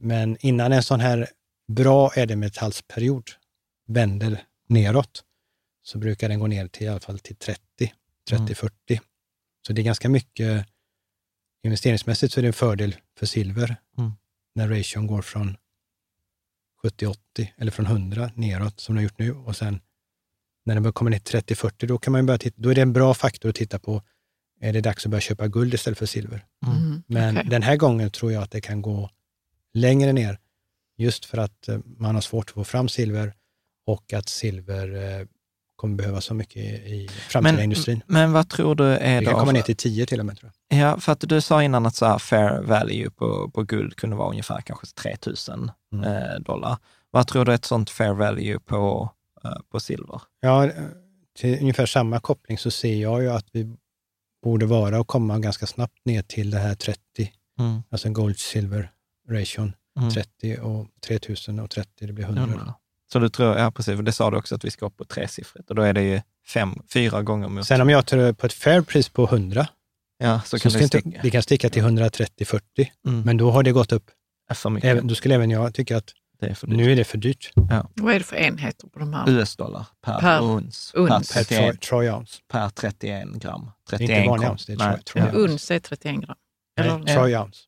[0.00, 1.28] Men innan en sån här
[1.68, 3.24] bra ädelmetallsperiod
[3.88, 5.22] vänder neråt,
[5.86, 7.60] så brukar den gå ner till i alla fall till 30,
[8.30, 8.70] 30-40.
[9.66, 10.66] Så det är ganska mycket,
[11.62, 14.12] investeringsmässigt så är det en fördel för silver Mm.
[14.54, 15.56] när ration går från
[16.84, 17.16] 70-80
[17.56, 19.80] eller från 100 neråt som det har gjort nu och sen
[20.64, 22.74] när den börjar komma ner till 30-40, då kan man ju börja titta, då är
[22.74, 24.02] det en bra faktor att titta på,
[24.60, 26.44] är det dags att börja köpa guld istället för silver?
[26.66, 27.02] Mm.
[27.06, 27.50] Men okej.
[27.50, 29.10] den här gången tror jag att det kan gå
[29.74, 30.38] längre ner,
[30.96, 33.34] just för att eh, man har svårt att få fram silver
[33.86, 35.26] och att silver eh,
[35.76, 38.00] kommer behövas så mycket i, i framtida Men, industrin.
[38.06, 40.52] men vad tror du är Det kan komma ner till 10 till och med tror
[40.68, 40.78] jag.
[40.78, 44.16] Ja, för att du sa innan att så här fair value på, på guld kunde
[44.16, 45.16] vara ungefär kanske 3
[45.48, 46.04] 000 Mm.
[46.04, 46.76] eh, dollar.
[47.10, 49.10] Vad tror du är ett sånt fair value på,
[49.44, 50.20] eh, på silver?
[50.40, 50.72] Ja, eh,
[51.38, 53.76] till ungefär samma koppling så ser jag ju att vi
[54.44, 57.00] borde vara och komma ganska snabbt ner till det här 30,
[57.58, 57.82] Mm.
[57.90, 58.88] alltså gold-silver
[59.30, 59.72] ration.
[59.98, 60.10] Mm.
[60.10, 62.42] 30 och 3000 och 30, det blir 100.
[62.42, 62.74] Hundra.
[63.12, 65.04] Så du tror, ja precis, för det sa du också att vi ska upp på
[65.04, 67.66] tresiffrigt och då är det ju fem, fyra gånger mot...
[67.66, 69.66] Sen om jag tror på ett fair pris på 100,
[70.18, 71.20] ja, så så, kan ska det inte, sticka.
[71.22, 72.60] det kan sticka till 130-40,
[73.06, 73.20] Mm.
[73.22, 74.10] men då har det gått upp.
[74.54, 74.90] för mycket.
[74.90, 77.50] Även, då skulle även jag tycka att det är nu är det för dyrt
[77.94, 79.30] Vad är det för enheter på de här?
[79.30, 80.92] US-dollar per, Per uns.
[80.94, 81.32] uns.
[81.32, 82.40] per Per, 31, troy, ounce.
[82.48, 83.70] per 31 gram.
[83.90, 85.38] Det 31 är inte vanlig ounce, det är Nej, troy, troy ja.
[85.38, 85.52] ounce.
[85.52, 86.36] Uns är 31 gram.
[86.78, 87.60] Nej, Eller, troy ounce.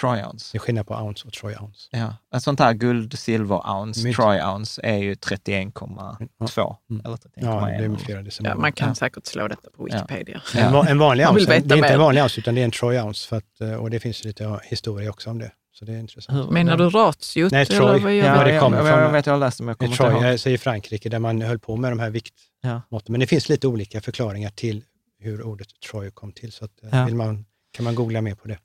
[0.00, 0.48] Troy ounce.
[0.52, 1.88] Det är skillnad på ounce och troy ounce.
[1.90, 2.14] Ja.
[2.36, 4.16] Ett sånt här guld, silver ounce, Mynt.
[4.16, 7.02] troy ounce är ju 31,2 Mm.
[7.04, 7.30] eller 31,1.
[7.36, 8.56] Ja, det är flera ja, decimaler.
[8.56, 8.94] man kan Ja.
[8.94, 10.42] säkert slå detta på Wikipedia.
[10.56, 12.70] En, va- en vanlig ounce, det är inte en vanlig ounce, utan det är en
[12.70, 15.52] troy ounce, för att, eh, och det finns lite ja, historia också om det.
[15.72, 16.50] Så det är intressant.
[16.50, 17.52] Menar du ratiot?
[17.52, 17.78] Nej, Troy.
[17.88, 19.68] eller vad Ja, det jag, kommer jag, från- jag vet, jag har läst det, men
[19.68, 20.32] jag kommer Troy, inte ihåg.
[20.32, 22.80] alltså i Frankrike, där man höll på med de här viktmåtten.
[22.90, 23.00] Ja.
[23.06, 24.84] Men det finns lite olika förklaringar till
[25.18, 27.04] hur ordet Troy kom till, så att, eh, Ja.
[27.04, 28.58] vill man, kan man googla mer på det.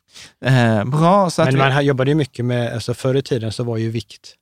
[0.45, 3.21] Eh, bra, så att Men vi, man ha- jobbade ju mycket med, alltså förr i
[3.21, 4.35] tiden så var ju vikt,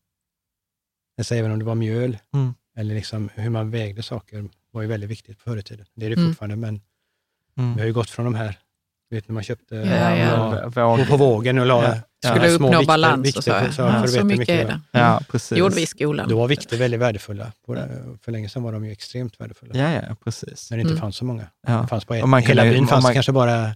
[1.17, 2.53] alltså även om det var mjöl, Mm.
[2.77, 5.85] eller liksom hur man vägde saker, var ju väldigt viktigt förr i tiden.
[5.95, 6.29] Det är det Mm.
[6.29, 6.81] fortfarande, men
[7.57, 7.73] Mm.
[7.73, 8.57] vi har ju gått från de här,
[9.09, 10.71] vet när man köpte Ja, ja.
[10.75, 12.29] la- på, vågen och la Ja.
[12.29, 13.81] Skulle små uppnå vikter- balans vikter och så.
[13.83, 14.07] för- Ja.
[14.07, 14.81] så, mycket är det.
[14.91, 15.57] ja, precis.
[15.57, 16.29] gjorde vi i skolan.
[16.29, 17.51] Då var vikter väldigt värdefulla.
[18.21, 19.77] För länge sedan var de ju extremt värdefulla.
[19.77, 20.71] Ja, ja, precis.
[20.71, 21.01] När det inte Mm.
[21.01, 21.47] fanns så många.
[21.67, 21.73] Ja.
[21.81, 23.75] Det fanns på ett, Och man hela byn fanns man- kanske bara,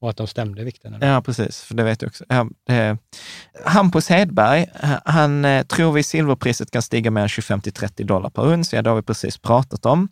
[0.00, 0.98] och att de stämde vikterna.
[1.06, 2.24] Ja, precis, för det vet jag också.
[2.28, 2.98] Ja, det,
[3.64, 4.66] Hampus Hedberg,
[5.04, 8.72] han eh, tror vi silverpriset kan stiga med 25 till 30 dollar per uns.
[8.72, 10.08] Ja, det har vi precis pratat om.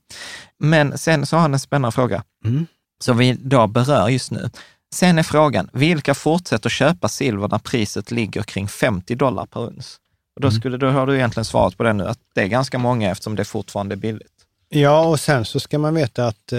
[0.59, 2.67] Men sen så har han en spännande fråga, Mm.
[3.01, 4.51] som vi då berör just nu.
[4.95, 9.97] Sen är frågan, vilka fortsätter köpa silver när priset ligger kring 50 dollar per uns?
[10.37, 10.61] Och då, Mm.
[10.61, 13.35] skulle, då har du egentligen svarat på det nu, att det är ganska många eftersom
[13.35, 14.33] det fortfarande är billigt.
[14.69, 16.59] Ja, och sen så ska man veta att eh,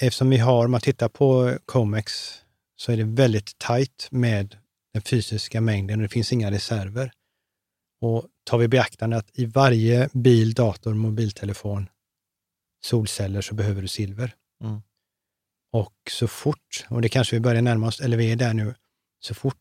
[0.00, 2.12] eftersom vi har, om man tittar på Comex,
[2.76, 4.58] så är det väldigt tajt med
[4.92, 7.12] den fysiska mängden och det finns inga reserver.
[8.00, 11.88] Och tar vi beaktande att i varje bil, dator, mobiltelefon,
[12.84, 14.34] solceller så behöver du silver.
[14.64, 14.82] Mm.
[15.72, 18.74] Och så fort, och det kanske vi börjar närma oss, eller vi är där nu,
[19.20, 19.58] så fort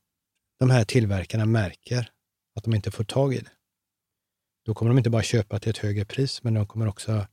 [0.60, 2.12] de här tillverkarna märker
[2.56, 3.52] att de inte får tag i det,
[4.66, 7.28] då kommer de inte bara köpa till ett högre pris, men de kommer också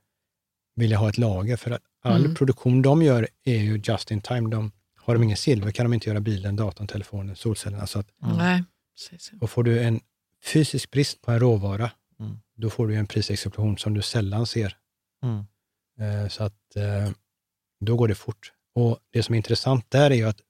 [0.75, 2.35] vilja ha ett lager för att all Mm.
[2.35, 4.51] produktion de gör är ju just in time.
[4.51, 7.87] De, har de ingen silver kan de inte göra bilen, datorn, telefonen, solcellerna.
[7.87, 8.65] Så att, Nej,
[8.95, 9.33] precis.
[9.41, 10.01] och får du en
[10.45, 11.91] fysisk brist på en råvara,
[12.21, 12.39] Mm.
[12.57, 14.77] då får du en prisexplosion som du sällan ser.
[15.23, 15.45] Mm.
[16.25, 17.11] Eh, Så att eh,
[17.81, 18.53] då går det fort.
[18.75, 20.41] Och det som är intressant där är ju att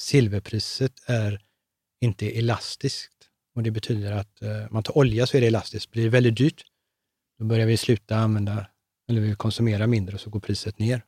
[0.00, 1.42] silverpriset är
[2.00, 3.12] inte elastiskt.
[3.54, 5.90] Och det betyder att eh, man tar olja så är det elastiskt.
[5.90, 6.62] Blir det väldigt dyrt,
[7.38, 8.66] då börjar vi sluta använda,
[9.08, 11.02] eller vi konsumerar mindre och så går priset ner.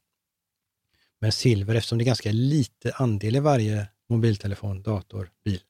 [1.21, 5.61] Men silver, eftersom det är ganska lite andel i varje mobiltelefon, dator, bil,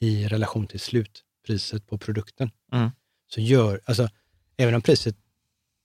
[0.00, 2.90] i relation till slutpriset på produkten, Mm.
[3.34, 4.08] så gör, alltså
[4.56, 5.16] även om priset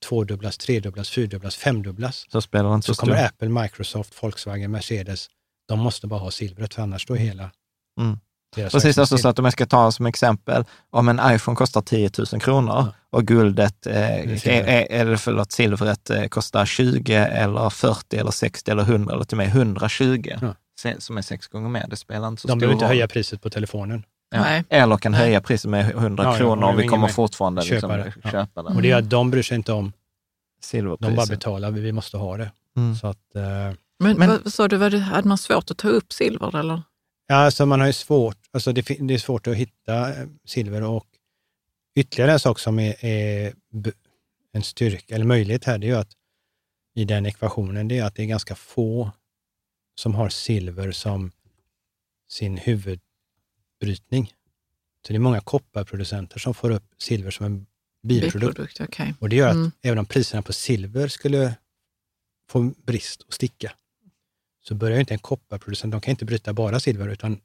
[0.06, 5.30] tvådubblas, tredubblas, fyrdubblas, femdubblas, Så spelar inte så så kommer Apple, Microsoft, Volkswagen, Mercedes,
[5.68, 7.52] de måste bara ha silvret, för annars står hela
[8.00, 8.20] Mm.
[8.56, 11.82] Precis, verksamhet alltså så att om jag ska ta som exempel, om en iPhone kostar
[11.82, 12.94] 10 000 kronor Ja.
[13.10, 14.20] och guldet, eh,
[15.00, 19.38] eller förlåt, silvret eh, kostar 20 eller 40 eller 60 eller 100 eller till och
[19.38, 20.56] med 120, Ja.
[20.80, 21.86] se- som är sex gånger mer.
[21.90, 22.90] Det spelar inte så De stor behöver inte roll.
[22.90, 24.04] höja priset på telefonen.
[24.32, 24.42] Ja.
[24.42, 24.64] Nej.
[24.70, 27.80] Eller kan höja priset med 100 Ja, ja, kronor och och vi kommer fortfarande liksom
[27.82, 28.14] köpa det.
[28.24, 28.32] Ja.
[28.32, 28.76] köpa den.
[28.76, 29.92] Och det är att de bryr sig inte om,
[30.62, 31.10] Silverpriset.
[31.10, 32.52] de bara betalar, vi måste ha det.
[32.78, 32.96] Mm.
[32.96, 35.78] Så att, eh, Men, Men- vad vad sa du, var det, hade man svårt att
[35.78, 36.82] ta upp silver eller?
[37.28, 40.84] Ja, alltså man har ju svårt, alltså det, det är svårt att hitta eh, silver
[40.84, 41.06] och
[41.96, 43.54] ytterligare en sak som är, är
[44.54, 46.12] en styrka eller möjlighet här, det är ju att
[46.96, 49.12] i den ekvationen, det är att det är ganska få
[49.96, 51.32] som har silver som
[52.30, 54.34] sin huvudbrytning.
[55.08, 57.66] Så det är många kopparproducenter som får upp silver som en
[58.04, 58.34] biprodukt.
[58.58, 59.14] Biprodukt, okej.
[59.20, 59.72] Och det gör att Mm.
[59.82, 61.56] även om priserna på silver skulle
[62.50, 63.72] få brist och sticka,
[64.68, 67.40] så börjar ju inte en kopparproducent, de kan inte bryta bara silver, utan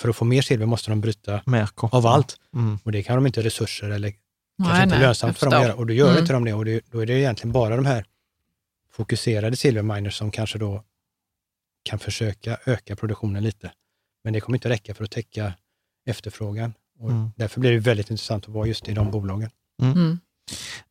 [0.00, 1.42] för att få mer silver måste de bryta
[1.76, 2.36] av allt.
[2.54, 2.78] Mm.
[2.84, 5.62] Och det kan de inte resurser eller kanske Nej, inte nej, lönsamt för dem att
[5.66, 5.74] göra.
[5.74, 6.18] Och då gör Mm.
[6.20, 6.52] inte de det.
[6.54, 8.04] Och det, då är det egentligen bara de här
[8.90, 10.82] fokuserade silverminers som kanske då
[11.82, 13.72] kan försöka öka produktionen lite.
[14.24, 15.52] Men det kommer inte räcka för att täcka
[16.06, 16.74] efterfrågan.
[16.98, 17.30] Och Mm.
[17.36, 19.50] Därför blir det väldigt intressant att vara just i de bolagen.
[19.82, 20.20] Mm.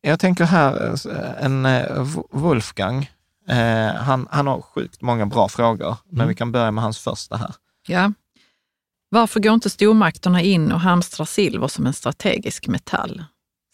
[0.00, 3.10] Jag tänker här, eh, en eh, Wolfgang,
[3.48, 6.28] eh, han, han har sjukt många bra frågor, men Mm.
[6.28, 7.54] vi kan börja med hans första här.
[7.86, 8.12] Ja.
[9.08, 13.24] Varför går inte stormakterna in och hamstrar silver som en strategisk metall?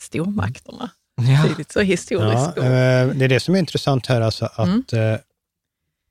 [0.03, 0.91] Stormakterna.
[1.17, 1.23] Ja.
[1.23, 2.51] Det är lite så historiskt.
[2.57, 5.13] Ja, eh, det är det som är intressant här, alltså att Mm.
[5.13, 5.19] eh,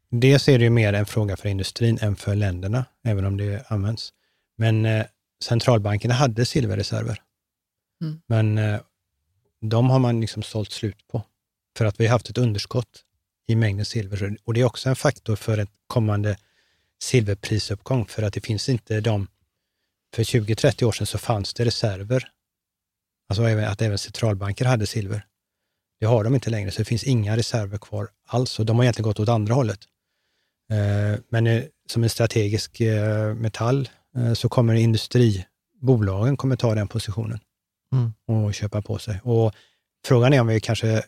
[0.10, 3.71] dels är det ju mer en fråga för industrin än för länderna, även om det
[3.71, 4.13] används.
[4.58, 5.06] Men eh,
[5.43, 7.21] centralbankerna hade silverreserver.
[8.02, 8.21] Mm.
[8.28, 8.80] Men eh,
[9.62, 11.24] de har man liksom sålt slut på,
[11.78, 13.04] för att vi har haft ett underskott
[13.47, 14.38] i mängden silver.
[14.43, 16.38] Och det är också en faktor för ett kommande
[17.04, 19.27] silverprisuppgång, för att det finns inte de...
[20.15, 22.27] För 20-30 år sedan så fanns det reserver,
[23.30, 25.25] alltså att även centralbanker hade silver.
[25.99, 28.60] Det har de inte längre, så det finns inga reserver kvar alls.
[28.60, 29.80] Och de har egentligen gått åt andra hållet.
[30.71, 33.89] Eh, Men eh, som en strategisk eh, metall
[34.36, 37.39] så kommer industribolagen kommer ta den positionen
[37.93, 38.13] Mm.
[38.27, 39.19] och köpa på sig.
[39.23, 39.54] Och
[40.06, 41.04] frågan är om vi kanske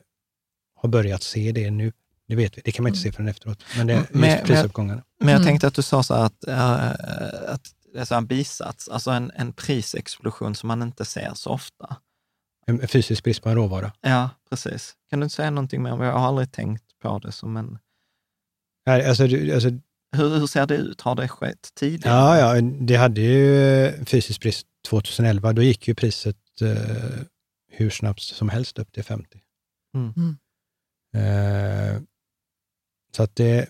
[0.76, 1.92] har börjat se det nu.
[2.34, 3.64] Det vet vi, det kan man inte se förrän efteråt.
[3.78, 5.04] Men det, Mm, just men- prisuppgångarna.
[5.20, 5.46] Men jag Mm.
[5.48, 7.62] tänkte att du sa så här att, äh, att
[7.94, 11.50] det är så här en bisats, alltså en, en prisexplosion som man inte ser så
[11.50, 11.96] ofta.
[12.66, 13.92] En fysisk brist på en råvara.
[14.02, 14.94] Ja, precis.
[15.10, 15.90] Kan du inte säga någonting mer?
[15.90, 17.80] Jag har aldrig tänkt på det som en...
[18.86, 19.70] Nej, Alltså, alltså,
[20.16, 21.02] Hur, hur ser det ut?
[21.02, 22.16] Har det skett tidigare?
[22.40, 25.54] ja, ja, det hade ju fysisk brist 2011.
[25.54, 27.20] Då gick ju priset eh,
[27.72, 29.40] hur snabbt som helst upp till 50.
[29.96, 30.14] Mm.
[30.18, 30.38] Mm.
[31.16, 32.02] Eh,
[33.16, 33.70] så att det,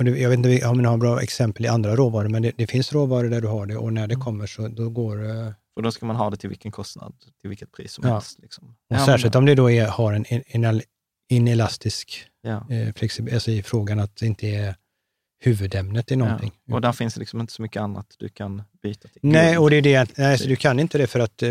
[0.00, 2.92] jag vet inte om ni har bra exempel i andra råvaror, men det, det finns
[2.92, 4.24] råvaror där du har det och när det Mm.
[4.24, 7.48] kommer så då går det, Och då ska man ha det till vilken kostnad, till
[7.48, 8.12] vilket pris som Ja.
[8.14, 8.38] helst.
[8.42, 8.68] Liksom.
[8.90, 10.82] och Ja, särskilt men- om det då är, har en, en,
[11.30, 12.66] inelastisk Ja.
[12.70, 14.74] eh, flexibilitet, alltså i frågan att det inte är
[15.44, 16.52] huvudämnet i någonting.
[16.64, 16.74] Ja.
[16.74, 19.20] Och där finns det liksom inte så mycket annat du kan byta till.
[19.22, 21.50] Nej, och det är det, nej, så du kan inte det för att eh,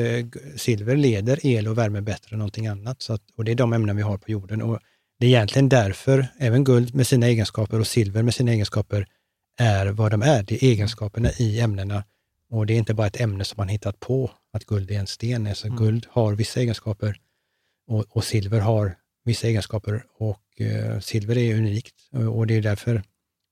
[0.55, 3.01] silver leder el och värme bättre än någonting annat.
[3.01, 4.61] Så att, och det är de ämnen vi har på jorden.
[4.61, 4.79] Och
[5.19, 9.07] det är egentligen därför även guld med sina egenskaper och silver med sina egenskaper
[9.59, 10.43] är vad de är.
[10.43, 12.03] Det är egenskaperna i ämnena.
[12.49, 15.07] Och det är inte bara ett ämne som man hittat på, att guld är en
[15.07, 15.47] sten.
[15.47, 15.77] Alltså Mm.
[15.77, 17.17] Guld har vissa egenskaper
[17.87, 21.95] och, och silver har vissa egenskaper och eh, silver är unikt.
[22.11, 23.03] Och, och det är därför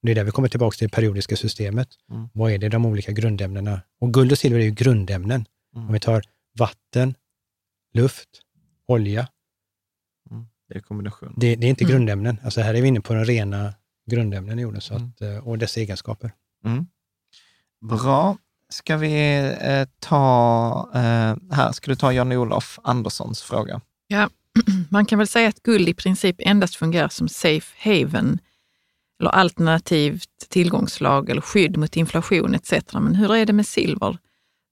[0.02, 1.88] det är där vi kommer tillbaka till det periodiska systemet.
[2.12, 2.30] Mm.
[2.34, 3.82] Vad är det de olika grundämnena?
[4.00, 5.46] Och guld och silver är ju grundämnen.
[5.76, 5.88] Mm.
[5.88, 6.24] Om vi tar
[6.60, 7.16] vatten,
[7.94, 8.30] luft,
[8.88, 9.28] olja.
[10.90, 11.04] Mm.
[11.36, 11.48] Det.
[11.48, 11.92] Det, det är inte Mm.
[11.96, 12.38] grundämnen.
[12.44, 13.74] Alltså här är vi inne på de rena
[14.10, 15.08] grundämnen i jorden så Mm.
[15.10, 16.32] att, eh, och dess egenskaper.
[16.66, 16.86] Mm.
[17.82, 18.38] Bra.
[18.70, 23.82] Ska vi eh, ta, eh, här, ska du ta Jan-Olof Anderssons fråga?
[24.90, 28.40] Man kan väl säga att guld i princip endast fungerar som safe haven
[29.20, 32.74] eller alternativt tillgångslag eller skydd mot inflation etc.
[32.94, 34.18] Men hur är det med silver?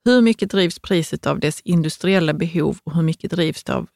[0.05, 3.87] Hur mycket drivs priset av dess industriella behov och hur mycket drivs det av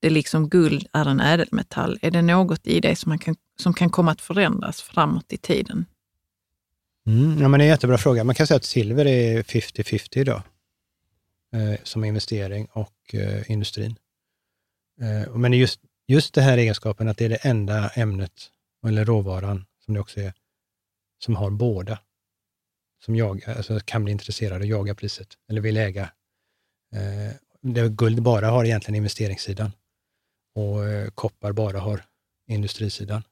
[0.00, 1.98] det liksom guld är en ädelmetall?
[2.02, 5.36] Är det något i det som, man kan, som kan komma att förändras framåt i
[5.36, 5.86] tiden?
[7.06, 7.42] Mm.
[7.42, 8.24] Ja, men det är en jättebra fråga.
[8.24, 10.42] Man kan säga att silver är 50-50 idag
[11.52, 13.96] eh, som investering och eh, industrin.
[15.00, 18.50] Eh, men just, just den här egenskapen att det är det enda ämnet,
[18.86, 20.32] eller råvaran, som det också är,
[21.18, 21.98] som har båda.
[23.04, 26.10] Som jag, alltså kan bli intresserad och jaga priset, eller vill äga.
[26.94, 29.72] Eh, det guld bara har egentligen investeringssidan
[30.58, 32.04] och eh, koppar bara har
[32.48, 33.22] industrisidan,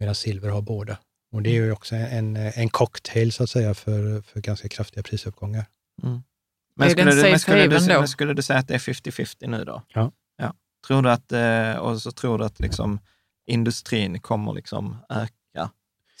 [0.00, 0.98] medan silver har båda.
[1.32, 5.02] Och det är ju också en, en cocktail så att säga för, för ganska kraftiga
[5.02, 5.64] prisuppgångar.
[6.02, 8.74] Men Är det en skulle, du, men, skulle du, men skulle du säga att det
[8.74, 9.82] är 50-50 nu då?
[9.94, 10.12] Ja.
[10.36, 10.54] ja.
[10.86, 12.98] Tror du att, eh, och så tror du att liksom,
[13.46, 15.70] industrin kommer liksom öka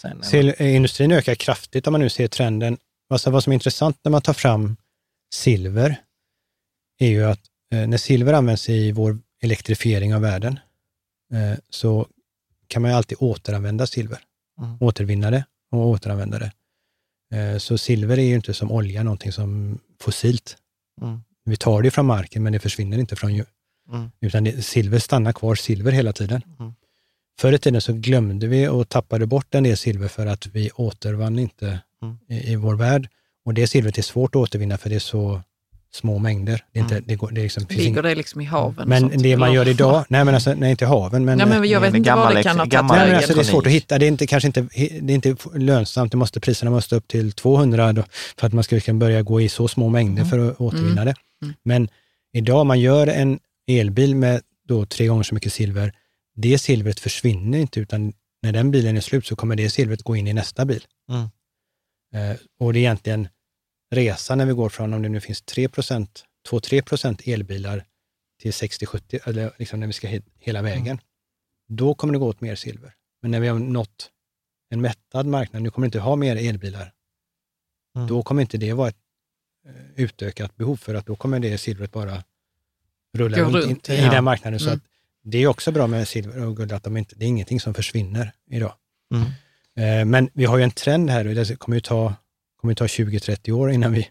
[0.00, 0.10] sen?
[0.10, 0.22] eller?
[0.30, 2.78] Sil- eh, Industrin ökar kraftigt om man nu ser trenden.
[3.10, 4.76] Alltså vad som är intressant när man tar fram
[5.34, 5.96] silver
[6.98, 10.58] är ju att när silver används i vår elektrifiering av världen
[11.32, 12.06] eh, så
[12.68, 14.18] kan man ju alltid återanvända silver.
[14.58, 14.76] Mm.
[14.80, 16.52] Återvinna det och återanvända det.
[17.38, 20.56] Eh, så silver är ju inte som olja, någonting som fossilt.
[21.02, 21.20] Mm.
[21.44, 23.44] Vi tar det från marken men det försvinner inte från ju-
[23.92, 24.10] Mm.
[24.20, 26.42] utan det, silver stannar kvar silver hela tiden.
[26.60, 26.72] Mm.
[27.40, 30.70] Förr i tiden så glömde vi och tappade bort en del silver för att vi
[30.70, 32.18] återvann inte Mm.
[32.28, 33.08] i, i vår värld.
[33.44, 35.42] Och det silvret är svårt att återvinna för det är så
[35.94, 36.64] små mängder.
[36.72, 37.04] Det är inte, Mm.
[37.08, 38.88] det går, det är liksom, finns Ligger det liksom i haven?
[38.88, 39.22] men sånt?
[39.22, 41.92] det man gör idag, nej men alltså, nej inte haven, men, Nej, men jag vet
[41.92, 43.16] det är inte vad det kan ha tagit vägen.
[43.16, 43.98] alltså, det är svårt att hitta.
[43.98, 44.60] Det är inte, kanske inte,
[45.00, 46.10] det är inte lönsamt.
[46.12, 48.04] Det måste, priserna måste upp till 200 då,
[48.38, 50.30] för att man ska kunna börja gå i så små mängder Mm.
[50.30, 51.14] för att återvinna det.
[51.42, 51.54] Mm.
[51.64, 51.88] Men
[52.32, 55.92] idag, om man gör en elbil med då tre gånger så mycket silver,
[56.36, 60.16] det silvret försvinner inte, utan när den bilen är slut så kommer det silvret gå
[60.16, 60.84] in i nästa bil.
[61.10, 61.22] Mm.
[62.30, 63.28] Eh, och det är egentligen
[63.92, 67.84] resan när vi går från, om det nu finns 3 2-3% elbilar
[68.40, 70.98] till 60-70, eller liksom när vi ska he- hela vägen,
[71.68, 72.94] då kommer det gå åt mer silver.
[73.22, 74.10] Men när vi har nått
[74.70, 76.92] en mättad marknad, nu kommer inte ha mer elbilar,
[77.96, 78.08] Mm.
[78.08, 78.96] då kommer inte det vara ett
[79.66, 79.72] eh,
[80.04, 82.24] utökat behov, för att då kommer det silvret bara
[83.14, 84.10] rulla runt, runt, i, i ja.
[84.10, 84.60] den marknaden.
[84.60, 84.76] Så Mm.
[84.76, 84.82] att
[85.22, 87.74] det är också bra med silver och guld, att de inte, det är ingenting som
[87.74, 88.74] försvinner idag.
[89.14, 89.26] Mm.
[89.76, 92.14] Eh, Men vi har ju en trend här och det kommer ju ta,
[92.62, 94.08] kommer ta 20-30 år innan vi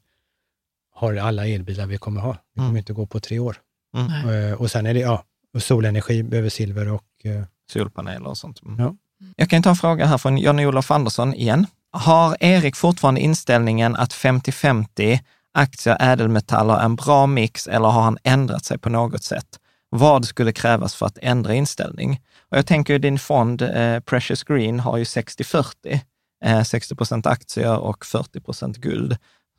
[0.96, 2.34] har alla elbilar vi kommer ha.
[2.34, 2.78] Det kommer Mm.
[2.78, 3.58] inte gå på tre år.
[3.98, 4.30] Mm.
[4.50, 5.24] Eh, Och sen är det, ja,
[5.54, 8.62] och solenergi behöver silver och eh, Solpaneler och sånt.
[8.66, 8.80] Mm.
[8.80, 8.96] Ja.
[9.36, 11.68] Jag kan ta en fråga här från Jan-Olof Andersson igen.
[11.92, 15.20] Har Erik fortfarande inställningen att 50-50
[15.54, 19.48] aktier ädelmetaller är en bra mix eller har han ändrat sig på något sätt?
[19.90, 22.22] Vad skulle krävas för att ändra inställning?
[22.50, 26.00] Och jag tänker ju din fond eh, Precious Green har ju 60-40,
[26.46, 29.18] eh, 60 procent aktier och 40 procent guld.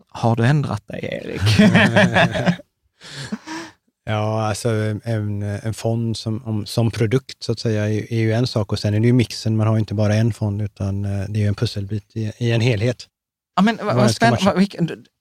[0.08, 1.40] Har du ändrat dig, Erik?
[4.04, 4.68] Ja, alltså
[5.04, 8.72] en, en fond som, om, som produkt så att säga är, är ju en sak
[8.72, 9.56] och sen är det ju mixen.
[9.56, 12.32] Man har ju inte bara en fond utan eh, det är ju en pusselbit i,
[12.38, 13.08] i en helhet.
[13.56, 14.38] Ja, men, vad, spännande.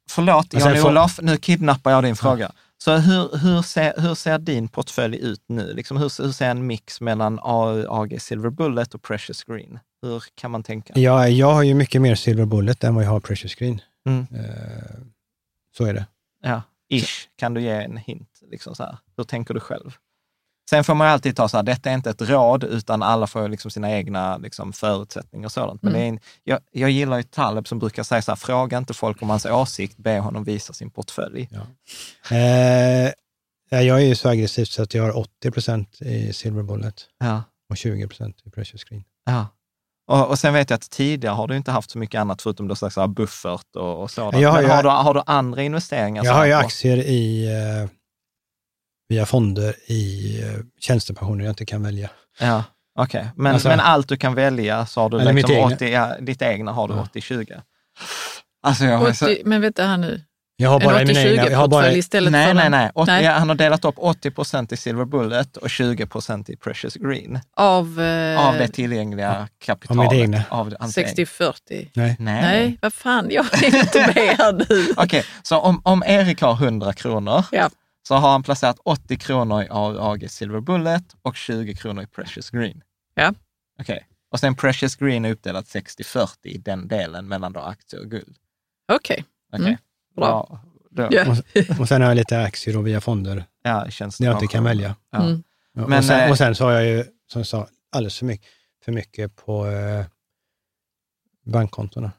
[0.09, 2.51] Förlåt, får- Jan-Olof, nu kidnappar jag din fråga.
[2.83, 5.73] Så hur, hur, ser, hur ser din portfölj ut nu?
[5.73, 7.39] Liksom hur, hur ser en mix mellan
[7.89, 9.79] AG Silver Bullet och Precious Green?
[10.01, 10.93] Hur kan man tänka?
[10.99, 13.81] Jag, jag har ju mycket mer Silver Bullet än vad jag har Precious Green.
[14.07, 14.27] Mm.
[14.35, 14.99] Eh,
[15.77, 16.05] så är det.
[16.43, 17.27] Ja, ish.
[17.37, 18.39] Kan du ge en hint?
[18.51, 18.97] Liksom så här.
[19.17, 19.91] Hur tänker du själv?
[20.69, 23.47] Sen får man alltid ta så här, detta är inte ett råd, utan alla får
[23.49, 25.81] liksom sina egna liksom förutsättningar och sådant.
[25.83, 26.01] Men Mm.
[26.01, 28.93] det är en, jag, jag gillar ju Taleb som brukar säga så här, fråga inte
[28.93, 31.49] folk om hans åsikt, be honom visa sin portfölj.
[32.31, 33.11] Eh,
[33.69, 37.07] ja, jag är ju så aggressiv så att jag har 80 procent i Silver Bullet
[37.19, 37.43] Ja.
[37.69, 39.03] och 20 procent i Precious Green.
[39.25, 39.47] Ja.
[40.11, 42.67] Och, och sen vet jag att tidigare har du inte haft så mycket annat förutom
[42.67, 44.39] då här buffert och, och sådant.
[44.39, 46.25] Jag har Men har, du, har du andra investeringar?
[46.25, 47.89] Jag har ju aktier i, eh,
[49.09, 52.09] via fonder i eh, tjänstepensioner jag inte kan välja.
[52.39, 52.63] Ja,
[52.99, 53.29] okej.
[53.35, 55.75] Men, Alltså- men allt du kan välja så har du liksom mitt egna.
[55.75, 57.07] 80, ja, ditt egna har du Ja.
[57.13, 57.61] 80-20.
[58.63, 60.21] Alltså jag har så, 80, men vänta här nu.
[60.55, 62.91] Jag har bara En mina egna, jag har bara, 80-20-portfölj istället nej, för nej, nej.
[62.95, 63.23] 80, nej.
[63.23, 66.93] Ja, han har delat upp 80 procent i Silver Bullet och 20 procent i Precious
[66.95, 67.39] Green.
[67.55, 70.05] Av, eh, Av det tillgängliga kapitalet.
[70.07, 70.43] Av egna.
[70.87, 71.53] 60-40.
[71.69, 71.89] nej.
[71.93, 72.15] Nej.
[72.19, 74.93] Nej, vad fan, jag är inte med här nu.
[74.97, 77.69] Okej, så om, om Erik har 100 kronor Ja.
[78.07, 82.49] så har han placerat 80 kronor i AG Silver Bullet och 20 kronor i Precious
[82.49, 82.81] Green.
[83.15, 83.33] Ja.
[83.81, 88.11] Okej, och sen Precious Green är uppdelat 60-40 i den delen mellan då aktier och
[88.11, 88.35] guld.
[88.91, 89.25] Okej.
[89.53, 89.77] Okej, Mm,
[90.15, 90.47] bra.
[90.49, 90.59] Ja,
[90.89, 91.35] då, Ja.
[91.79, 94.47] Och sen har jag lite aktier och via fonder ja, det känns där jag inte
[94.47, 94.95] kan välja.
[95.11, 95.23] Ja.
[95.23, 95.43] Mm.
[95.73, 98.25] Men, och, sen, eh, och sen så har jag ju, som jag sa, alldeles för
[98.25, 98.47] mycket,
[98.85, 100.05] för mycket på eh,
[101.45, 102.11] bankkontona.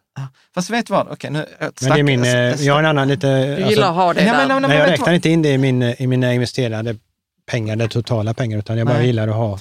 [0.54, 1.08] Fast vet du vad?
[1.10, 1.46] Okej, nu...
[1.58, 2.30] Men det är min, eh,
[2.66, 3.56] jag har en annan lite...
[3.56, 4.48] Du gillar att ha det Nej, där.
[4.48, 6.96] men- men- Nej, jag räknar inte in det i, min, i mina investerade
[7.46, 9.06] pengar, det totala pengar, utan jag bara Nej.
[9.06, 9.58] gillar att ha.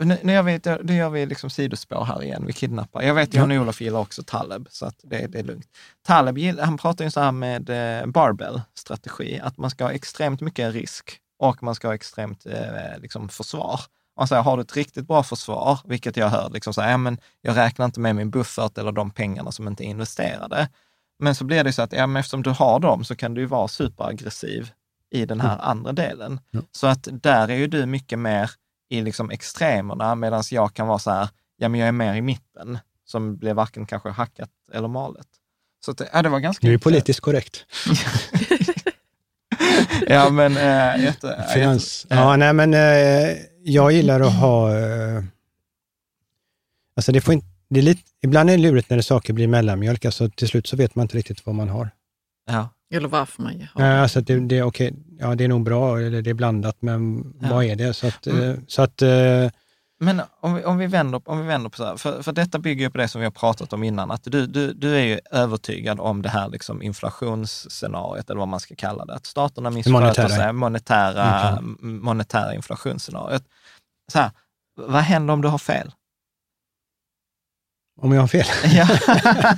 [0.00, 3.02] Nu, nu gör vi, nu gör vi liksom sidospår här igen, vi kidnappar.
[3.02, 3.40] Jag vet att Ja.
[3.40, 5.66] Jan-Olof gillar också Taleb, så det, det är lugnt.
[6.06, 10.74] Taleb, han pratar ju så här med eh, barbell-strategi, att man ska ha extremt mycket
[10.74, 13.80] risk och man ska ha extremt eh, liksom försvar.
[14.26, 16.96] Så här, har du ett riktigt bra försvar, vilket jag hör, liksom så här, ja,
[16.96, 20.68] men jag räknar inte med min buffert eller de pengarna som inte är investerade.
[21.18, 23.40] Men så blir det så att ja, men eftersom du har dem så kan du
[23.40, 24.70] ju vara superaggressiv
[25.10, 26.40] i den här andra delen.
[26.50, 26.60] Ja.
[26.72, 28.50] Så att där är ju du mycket mer
[28.88, 32.20] i liksom extremerna, medan jag kan vara så här, ja men jag är mer i
[32.22, 35.26] mitten, som blir varken kanske hackat eller malet.
[35.84, 36.66] Så att, ja, det var ganska...
[36.66, 37.64] Nu är det politiskt korrekt.
[40.06, 42.04] ja, men äh, jätte, Finans.
[42.04, 44.78] jätte- Ja, nej men eh, jag gillar att ha...
[44.78, 45.22] Eh,
[46.96, 50.04] alltså det får inte, det är lite, ibland är det lurigt när saker blir mellanmjölk.
[50.04, 51.90] Alltså till slut så vet man inte riktigt vad man har.
[52.46, 52.68] ja.
[52.94, 54.00] Eller varför man har det.
[54.02, 57.32] Alltså det, det, är okej, ja, det är nog bra, eller det är blandat, men
[57.40, 57.48] Ja.
[57.50, 57.94] vad är det?
[57.94, 58.50] Så att, Mm.
[58.50, 59.50] eh, så att eh,
[60.00, 62.58] Men om vi, om vi vänder, om vi vänder på så här, för, för detta
[62.58, 65.02] bygger ju på det som vi har pratat om innan, att du, du, du är
[65.04, 69.70] ju övertygad om det här liksom inflationsscenariot, eller vad man ska kalla det, att staterna
[69.70, 70.28] missköter monetära.
[70.28, 71.76] sig, monetära, Mm.
[72.02, 73.42] monetära inflationsscenariot.
[74.12, 74.30] Så här,
[74.76, 75.92] vad händer om du har fel?
[78.00, 78.46] Om jag har fel.
[78.64, 78.86] Ja.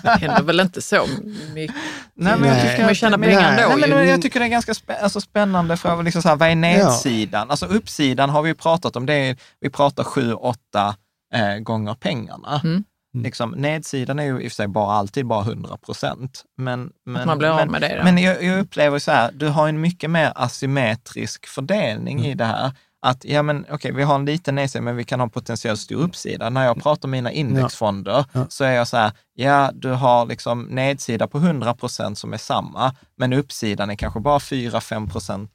[0.03, 1.07] Det händer väl inte så
[1.55, 1.77] mycket.
[2.15, 4.09] Nej, men jag tycker Man att- tjänar pengar nej, ändå men.
[4.09, 6.03] Jag tycker det är ganska spä, alltså spännande fråga.
[6.03, 7.51] Liksom så här, vad är nedsidan?
[7.51, 9.07] Alltså uppsidan har vi ju pratat om.
[9.07, 10.95] Det är, vi pratar sju, åtta
[11.35, 12.61] eh, gånger pengarna.
[12.65, 12.85] Mm.
[13.19, 16.45] Liksom, nedsidan är ju i och för sig bara, alltid bara 100 procent.
[16.59, 17.97] Men, men, man blir av men, med det.
[17.99, 18.05] Då.
[18.05, 22.31] men jag, jag upplever så här, du har en mycket mer asymmetrisk fördelning Mm.
[22.31, 22.73] i det här.
[23.03, 25.97] Att, ja men okej, vi har en liten nedsida, men vi kan ha potentiellt stor
[26.03, 26.51] uppsida.
[26.51, 28.47] När jag pratar om mina indexfonder Ja.
[28.49, 32.39] så är jag så här, ja du har liksom nedsida på 100 procent som är
[32.39, 35.51] samma, men uppsidan är kanske bara 4-5 procent.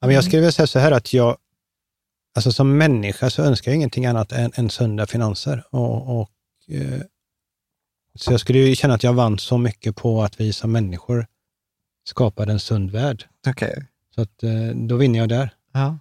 [0.00, 1.36] Ja, men jag skulle vilja säga så här att jag,
[2.36, 5.64] alltså som människa så önskar jag ingenting annat än, än sunda finanser.
[5.70, 6.30] Och, och,
[6.68, 7.00] eh,
[8.18, 11.26] så jag skulle ju känna att jag vann så mycket på att vi som människor
[12.08, 13.24] skapade en sund värld.
[13.48, 13.86] Okej.
[14.14, 15.50] Så att, eh, då vinner jag där.
[15.72, 15.98] Ja.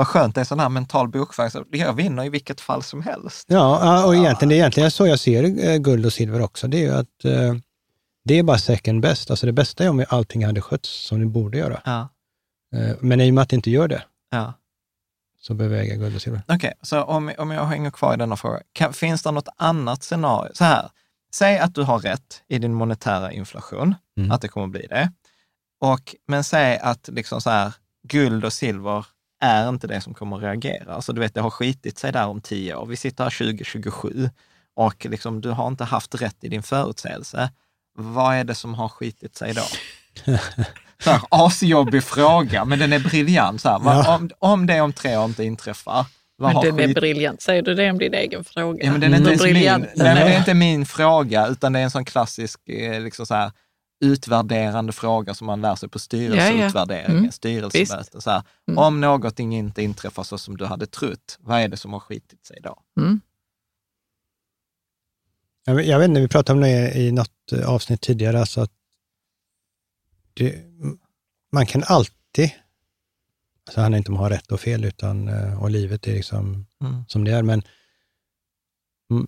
[0.00, 1.50] Vad skönt, är sån här mental bokföring.
[1.50, 3.44] Så Jag vinner i vilket fall som helst.
[3.48, 6.68] Ja, och egentligen, det är egentligen så jag ser eh, guld och silver också.
[6.68, 7.54] Det är ju att eh,
[8.24, 9.30] det är bara second best.
[9.30, 11.80] Alltså det bästa är om allting hade skötts som det borde göra.
[11.84, 12.08] Ja.
[12.76, 14.52] Eh, men i och med att det inte gör det, ja.
[15.40, 16.42] så behöver jag äga guld och silver.
[16.48, 20.02] Okej, så om, om jag hänger kvar i denna fråga, kan, finns det något annat
[20.02, 20.50] scenario?
[20.54, 20.90] Så här,
[21.34, 24.30] säg att du har rätt i din monetära inflation, Mm.
[24.30, 25.12] att det kommer att bli det.
[25.80, 27.74] Och, men säg att liksom så här,
[28.08, 29.06] guld och silver
[29.40, 30.94] är inte det som kommer att reagera.
[30.94, 32.86] Alltså du vet, det har skitit sig där om tio år.
[32.86, 34.30] Vi sitter här 2027
[34.76, 37.50] och liksom, du har inte haft rätt i din förutsägelse.
[37.98, 39.62] Vad är det som har skitit sig då?
[41.04, 43.60] så här, asjobbig fråga, men den är briljant.
[43.60, 44.14] Så här, Ja.
[44.16, 47.42] om, om det om tre år inte inträffar, vad Men den är skit- briljant.
[47.42, 48.84] Säger du det om din egen fråga?
[48.84, 50.38] Ja, men den är inte ens min, nej, det är är.
[50.38, 53.52] inte min fråga, utan det är en sån klassisk eh, liksom så här,
[54.00, 57.32] utvärderande fråga som man lär sig på styrelseutvärderingen, Mm.
[57.32, 58.20] styrelsemöten.
[58.20, 58.78] Så här, Mm.
[58.78, 62.46] Om någonting inte inträffar så som du hade trott, vad är det som har skitit
[62.46, 62.82] sig då?
[63.00, 63.20] Mm.
[65.64, 68.72] Jag vet, jag vet inte, vi pratade om det i något avsnitt tidigare, alltså att
[70.34, 70.62] det,
[71.52, 72.50] man kan alltid,
[73.66, 76.12] alltså det handlar inte om att ha rätt och fel, utan, eh, och livet är
[76.14, 77.04] liksom Mm.
[77.08, 77.62] som det är, men
[79.10, 79.26] mm,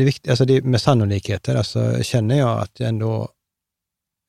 [0.00, 3.28] det är viktigt, alltså det, med sannolikheter, alltså känner jag att jag ändå,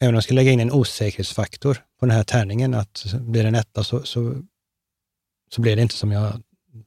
[0.01, 3.47] även om jag ska lägga in en osäkerhetsfaktor på den här tärningen, att blir det
[3.47, 4.35] en etta så, så,
[5.51, 6.41] så blir det inte som jag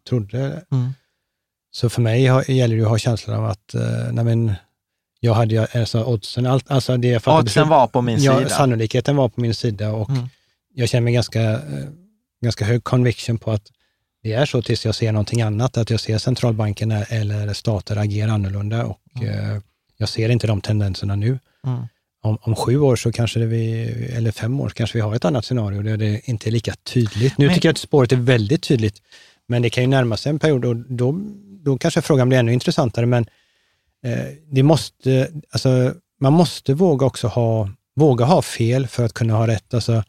[0.09, 0.65] trodde.
[0.73, 0.93] Mm.
[1.71, 4.53] Så för mig har, gäller det att ha känslan av att, eh, nej men,
[5.21, 8.23] jag hade ju, alltså oddsen, allt, alltså det jag fattade Oddsen beslut- var på min
[8.23, 8.49] ja, sida.
[8.51, 10.29] sannolikheten var på min sida och Mm.
[10.75, 11.89] jag känner mig ganska, eh,
[12.43, 13.71] ganska hög conviction på att
[14.25, 18.33] det är så tills jag ser någonting annat, att jag ser centralbankerna eller stater agera
[18.33, 19.59] annorlunda och eh,
[19.97, 21.39] jag ser inte de tendenserna nu.
[21.67, 21.83] Mm.
[22.23, 23.83] Om, om sju år så kanske vi,
[24.17, 27.39] eller fem år, kanske vi har ett annat scenario där det inte är lika tydligt.
[27.39, 29.03] Nu Men- tycker jag att spåret är väldigt tydligt,
[29.47, 31.21] men det kan ju närma sig en period och då,
[31.65, 33.27] då kanske frågan blir ännu intressantare, men
[34.05, 39.35] eh, det måste, alltså, man måste våga också ha, våga ha fel för att kunna
[39.35, 39.75] ha rätt.
[39.75, 40.05] Alltså,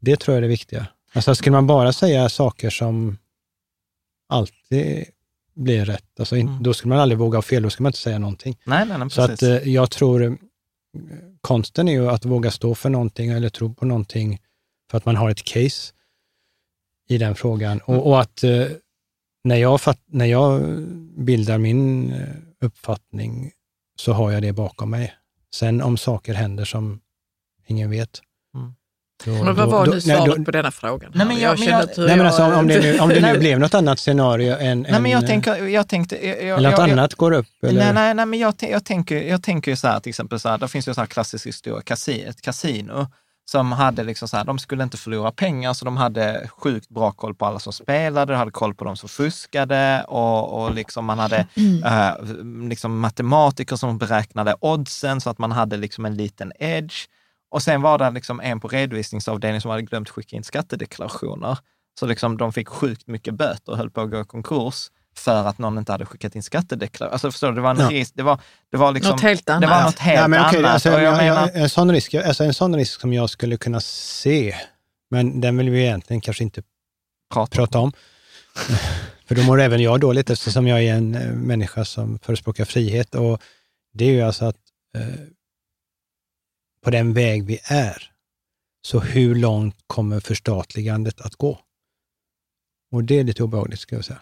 [0.00, 0.86] det tror jag är det viktiga.
[1.12, 3.18] Alltså, skulle man bara säga saker som
[4.28, 5.04] alltid
[5.54, 6.62] blir rätt, alltså, Mm.
[6.62, 8.58] då skulle man aldrig våga ha fel, då skulle man inte säga någonting.
[8.64, 10.32] Nej, nej, nej, Så att eh, jag tror eh,
[11.40, 14.40] konsten är ju att våga stå för någonting eller tro på någonting
[14.90, 15.92] för att man har ett case
[17.08, 17.80] i den frågan.
[17.86, 18.00] Mm.
[18.00, 18.66] Och, och att eh,
[19.44, 20.62] när, jag när jag
[21.16, 22.14] bildar min
[22.60, 23.52] uppfattning
[23.96, 25.14] så har jag det bakom mig.
[25.54, 27.00] Sen om saker händer som
[27.66, 28.20] ingen vet.
[29.24, 31.10] Då- Men vad var då- nu nej, svaret då- på denna frågan?
[31.14, 33.20] Nej, men jag- jag- att hur Nej, men alltså, om, det nu, om det nu
[33.26, 33.38] Nej.
[33.38, 34.86] blev något annat scenario än...
[34.90, 36.26] nej, men jag än, tänker, jag tänkte...
[36.26, 37.46] Jag, jag, eller något jag, annat går upp?
[37.62, 37.84] Eller?
[37.84, 40.48] Nej, nej, nej, men jag, jag, tänker, jag tänker ju så här, till exempel så
[40.48, 43.06] här, det finns ju så här klassisk historia, kasi- ett kasino
[43.50, 47.12] som hade liksom så här, de skulle inte förlora pengar, så de hade sjukt bra
[47.12, 51.04] koll på alla som spelade, de hade koll på de som fuskade och, och liksom
[51.04, 51.36] man hade
[51.84, 52.12] eh,
[52.68, 56.94] liksom matematiker som beräknade oddsen så att man hade liksom en liten edge.
[57.56, 61.58] Och sen var det liksom en på redovisningsavdelningen som hade glömt skicka in skattedeklarationer.
[62.00, 65.44] Så liksom de fick sjukt mycket böter och höll på att gå i konkurs för
[65.44, 67.12] att någon inte hade skickat in skattedeklaration.
[67.12, 67.88] Alltså förstår du, det var en Ja.
[67.90, 68.40] risk, det var,
[68.70, 69.10] det var liksom...
[69.12, 69.70] Något helt Det annat.
[69.70, 70.70] var något helt Ja, men okej, annat.
[70.70, 73.80] alltså, jag jag, menar, en, sån risk, alltså en sån risk som jag skulle kunna
[73.80, 74.54] se,
[75.10, 76.62] men den vill vi egentligen kanske inte
[77.34, 77.56] prata.
[77.56, 77.92] prata om.
[79.26, 83.14] För då mår även jag dåligt eftersom jag är en eh, människa som förespråkar frihet.
[83.14, 83.42] Och
[83.94, 84.56] det är ju alltså att
[84.98, 85.02] eh,
[86.86, 88.10] på den väg vi är,
[88.86, 91.58] så hur långt kommer förstatligandet att gå?
[92.92, 94.20] Och det är lite obehagligt, ska jag säga.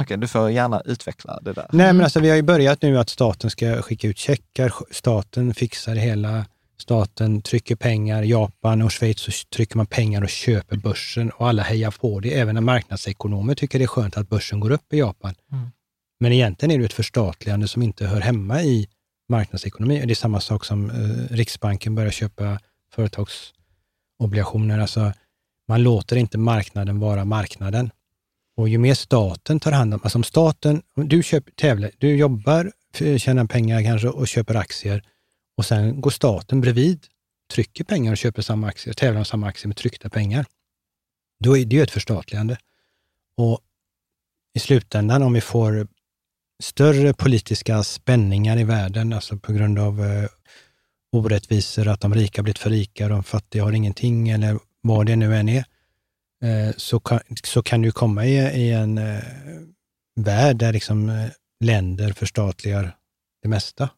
[0.00, 1.66] Okej, du får gärna utveckla det där.
[1.72, 5.54] Nej, men alltså vi har ju börjat nu att staten ska skicka ut checkar, staten
[5.54, 6.46] fixar det hela,
[6.78, 11.62] staten trycker pengar, Japan och Schweiz så trycker man pengar och köper börsen och alla
[11.62, 12.38] hejar på det.
[12.38, 15.34] Även när marknadsekonomer tycker det är skönt att börsen går upp i Japan.
[15.52, 15.70] Mm.
[16.20, 18.88] Men egentligen är det ett förstatligande som inte hör hemma i
[19.32, 20.02] marknadsekonomi.
[20.06, 22.60] Det är samma sak som eh, Riksbanken börjar köpa
[22.94, 24.78] företagsobligationer.
[24.78, 25.12] Alltså,
[25.68, 27.90] man låter inte marknaden vara marknaden.
[28.56, 32.16] Och ju mer staten tar hand om, alltså om staten, om du köper, tävlar, du
[32.16, 35.02] jobbar, eh, tjänar pengar kanske och köper aktier
[35.56, 37.06] och sen går staten bredvid,
[37.52, 40.46] trycker pengar och köper samma aktier, tävlar om samma aktier med tryckta pengar.
[41.44, 42.56] Då är det ju ett förstatligande.
[43.36, 43.60] Och
[44.54, 45.88] i slutändan, om vi får
[46.62, 50.28] större politiska spänningar i världen, alltså på grund av eh,
[51.12, 55.16] orättvisor, att de rika blivit för rika och de fattiga har ingenting eller vad det
[55.16, 55.64] nu än är,
[56.44, 59.22] eh, så kan, så kan du komma i, i en eh,
[60.16, 61.28] värld där liksom, eh,
[61.64, 62.96] länder förstatligar
[63.42, 63.88] det mesta.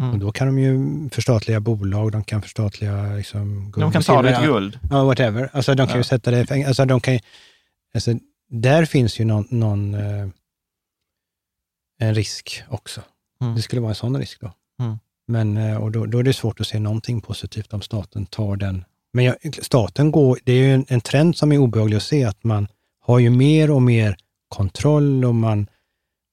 [0.00, 0.12] Mm.
[0.12, 0.78] Och då kan de ju
[1.10, 4.78] förstatliga bolag, de kan förstatliga liksom, guld De kan ta ditt guld.
[4.90, 5.50] Ja, whatever.
[5.52, 6.04] Alltså de kan ju Ja.
[6.04, 7.20] sätta det i alltså de kan ju,
[7.94, 8.14] alltså
[8.50, 10.28] där finns ju någon, någon eh,
[11.98, 13.00] en risk också.
[13.40, 13.54] Mm.
[13.54, 14.52] Det skulle vara en sån risk då.
[14.80, 14.98] Mm.
[15.26, 18.56] Men, eh, och då, då är det svårt att se någonting positivt om staten tar
[18.56, 18.84] den.
[19.12, 22.24] Men jag, staten går, det är ju en, en trend som är obehaglig att se,
[22.24, 22.68] att man
[23.00, 24.16] har ju mer och mer
[24.48, 25.66] kontroll och man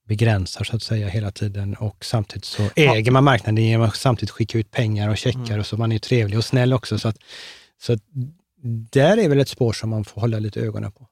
[0.08, 4.32] begränsar så att säga hela tiden och samtidigt så äger man marknaden genom att samtidigt
[4.32, 5.60] skicka ut pengar och checkar Mm.
[5.60, 7.00] och så man är trevlig och snäll också.
[7.00, 7.18] Så att,
[7.82, 8.00] så att
[8.92, 11.08] där är väl ett spår som man får hålla lite ögonen på.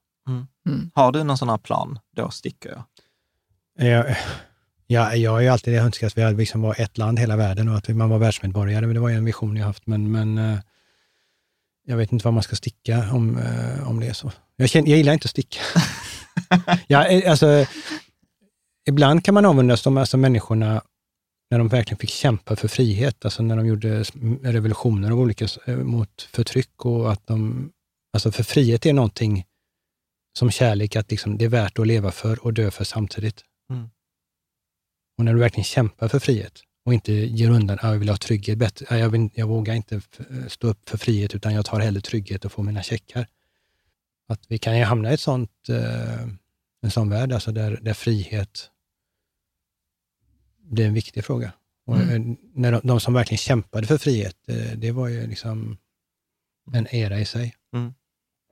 [0.94, 2.82] Har du någon sån här plan, då sticker jag.
[3.78, 4.16] Jag,
[4.86, 7.68] ja, jag har ju alltid önskat att vi hade liksom var ett land hela världen
[7.68, 9.86] och att man var världsmedborgare, men det var ju en vision jag haft.
[9.86, 10.58] Men, men eh,
[11.86, 14.32] jag vet inte vad man ska sticka om, eh, om det är så.
[14.56, 15.60] Jag, känner, jag gillar inte att sticka.
[16.86, 17.66] ja, eh, alltså,
[18.88, 20.82] ibland kan man avundas de alltså människorna
[21.50, 24.02] när de verkligen fick kämpa för frihet, alltså när de gjorde
[24.42, 27.70] revolutioner av olika, eh, mot förtryck och att de,
[28.12, 29.44] alltså för frihet är någonting
[30.38, 33.44] som kärlek, att liksom, det är värt att leva för och dö för samtidigt.
[33.70, 33.90] Mm.
[35.18, 38.16] Och när du verkligen kämpar för frihet och inte ger undan, ah, jag vill ha
[38.16, 40.00] trygghet, bättre, ah, jag, vill, jag vågar inte
[40.48, 43.26] stå upp för frihet, utan jag tar hellre trygghet och får mina checkar.
[44.28, 46.22] Att vi kan ju hamna i ett sånt, eh,
[46.82, 48.70] en sån värld, alltså där, där frihet
[50.58, 51.52] blir en viktig fråga.
[51.86, 52.36] Och mm.
[52.54, 55.78] när de, de, som verkligen kämpade för frihet, det, det var ju liksom
[56.72, 57.54] en era i sig.
[57.72, 57.94] Mm.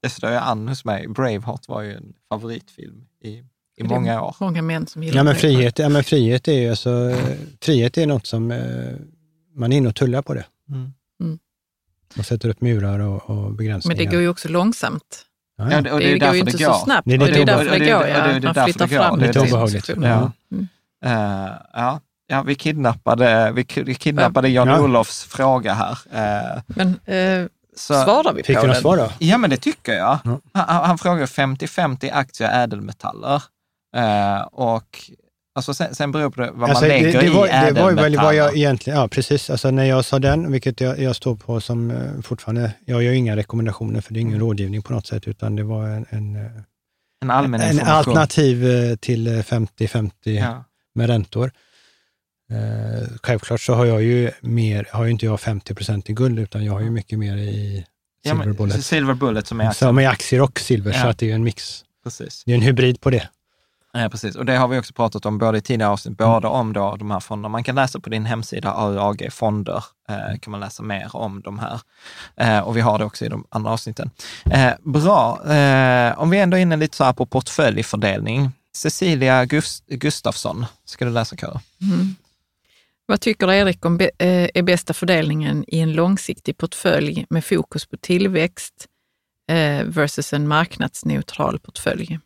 [0.03, 1.09] Det står ju an hos mig.
[1.09, 3.45] Braveheart var ju en favoritfilm i,
[3.91, 4.36] i många år.
[4.41, 7.14] Många män som gillar ja, men frihet, ja, men frihet är ju alltså,
[7.62, 8.59] frihet är något som eh,
[9.55, 10.45] man är inne och tullar på det.
[10.70, 10.93] Mm.
[11.20, 11.39] Mm.
[12.14, 13.97] Man sätter upp murar och, och, begränsningar.
[13.97, 15.24] Men det går ju också långsamt.
[15.59, 15.80] Ja, ja.
[15.80, 17.09] det, och det, det går ju inte det så snabbt.
[17.09, 18.55] Det är, det är därför det går, ja.
[18.55, 19.89] Man flyttar fram Lite obehagligt.
[19.89, 20.32] Ja.
[20.53, 20.68] Mm.
[21.07, 22.01] Uh, ja.
[22.30, 23.53] Ja, vi kidnappade,
[23.84, 25.91] vi kidnappade Jan-Olofs fråga här.
[25.91, 28.74] Uh, men uh, så, svarar vi på Fick den?
[28.74, 29.12] Svar då?
[29.18, 30.18] Ja, men det tycker jag.
[30.24, 30.41] Mm.
[30.53, 33.43] Han, han frågar 50-50 aktier ädelmetaller.
[33.99, 35.11] Uh, och
[35.55, 37.72] alltså sen, sen beror det på vad alltså, man lägger det, det var, i.
[37.74, 39.51] Det var väl vad jag egentligen, ja precis.
[39.51, 43.12] Alltså när jag sa den, vilket jag, jag står på som uh, fortfarande, jag gör
[43.12, 44.46] inga rekommendationer för det är ingen mm.
[44.46, 46.36] rådgivning på något sätt, utan det var en, en,
[47.22, 50.64] en allmän en alternativ till 50-50 ja.
[50.94, 51.51] med räntor.
[52.51, 56.38] Eh, självklart så har jag ju mer, har ju inte jag 50 procent i guld,
[56.38, 57.86] utan jag har ju mycket mer i
[58.24, 58.84] Silver ja, Bullet.
[58.84, 59.88] Silver Bullet som är aktier.
[59.88, 61.03] Som är aktier och silver, ja.
[61.03, 61.84] så att det är en mix.
[62.05, 62.42] Precis.
[62.46, 63.28] Det är en hybrid på det.
[63.93, 64.36] Ja, precis.
[64.36, 67.11] Och det har vi också pratat om både i tidigare avsnitt, både om då de
[67.11, 67.49] här fonderna.
[67.49, 71.59] Man kan läsa på din hemsida, AUAG Fonder, eh, kan man läsa mer om de
[71.59, 71.80] här.
[72.36, 74.11] Eh, och vi har det också i de andra avsnitten.
[74.51, 78.51] Eh, bra, eh, om vi ändå är inne lite så här på portföljfördelning.
[78.76, 81.61] Cecilia Gust Gustafsson, ska du läsa Kara?
[81.82, 82.14] Mm.
[83.07, 84.09] Vad tycker Erik om eh,
[84.55, 88.86] är bästa fördelningen i en långsiktig portfölj med fokus på tillväxt
[89.51, 92.18] eh, versus en marknadsneutral portfölj?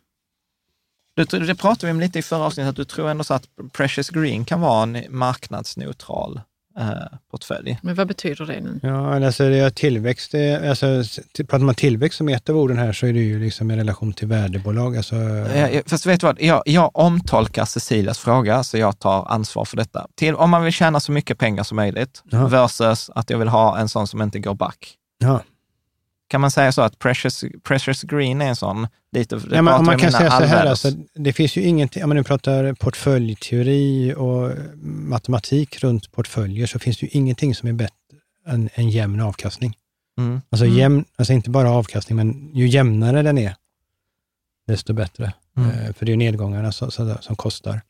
[1.15, 3.43] Det, det pratade vi om lite i förra avsnittet, att du tror ändå så att
[3.71, 6.41] Precious Green kan vara en marknadsneutral
[6.79, 7.79] eh, portfölj.
[7.81, 8.79] Men vad betyder det nu?
[8.83, 10.35] Ja, alltså det är tillväxt,
[10.69, 11.03] alltså,
[11.37, 14.13] pratar man tillväxt som ett av orden här så är det ju liksom i relation
[14.13, 14.97] till värdebolag.
[14.97, 15.15] Alltså...
[15.15, 19.77] Ja, fast vet du vad, jag, jag omtolkar Cecilias fråga, så jag tar ansvar för
[19.77, 20.07] detta.
[20.15, 22.47] Till, om man vill tjäna så mycket pengar som möjligt ja.
[22.47, 24.97] versus att jag vill ha en sån som inte går back.
[25.17, 25.41] Ja.
[26.33, 28.87] Kan man säga så att Precious, Precious Green är en sån?
[29.11, 32.17] Lite, ja, man, man kan säga så här, alltså, det finns ju ingenting, om man
[32.17, 34.51] nu pratar portföljteori och
[34.83, 38.17] matematik runt portföljer, så finns det ju ingenting som är bättre
[38.47, 39.77] än en jämn avkastning.
[40.17, 40.41] Mm.
[40.49, 40.77] Alltså, mm.
[40.77, 43.55] Jämn, alltså inte bara avkastning, men ju jämnare den är,
[44.67, 45.33] desto bättre.
[45.57, 45.69] Mm.
[45.69, 47.81] Eh, för det är ju nedgångarna som, som kostar.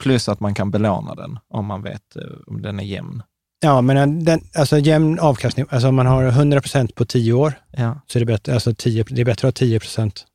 [0.00, 3.22] Plus att man kan belåna den om man vet eh, om den är jämn.
[3.64, 7.52] Ja, men den, alltså jämn avkastning, alltså om man har 100 procent på 10 år,
[7.70, 8.00] ja.
[8.06, 10.26] så är det bättre, alltså 10, det är bättre att ha 10 procent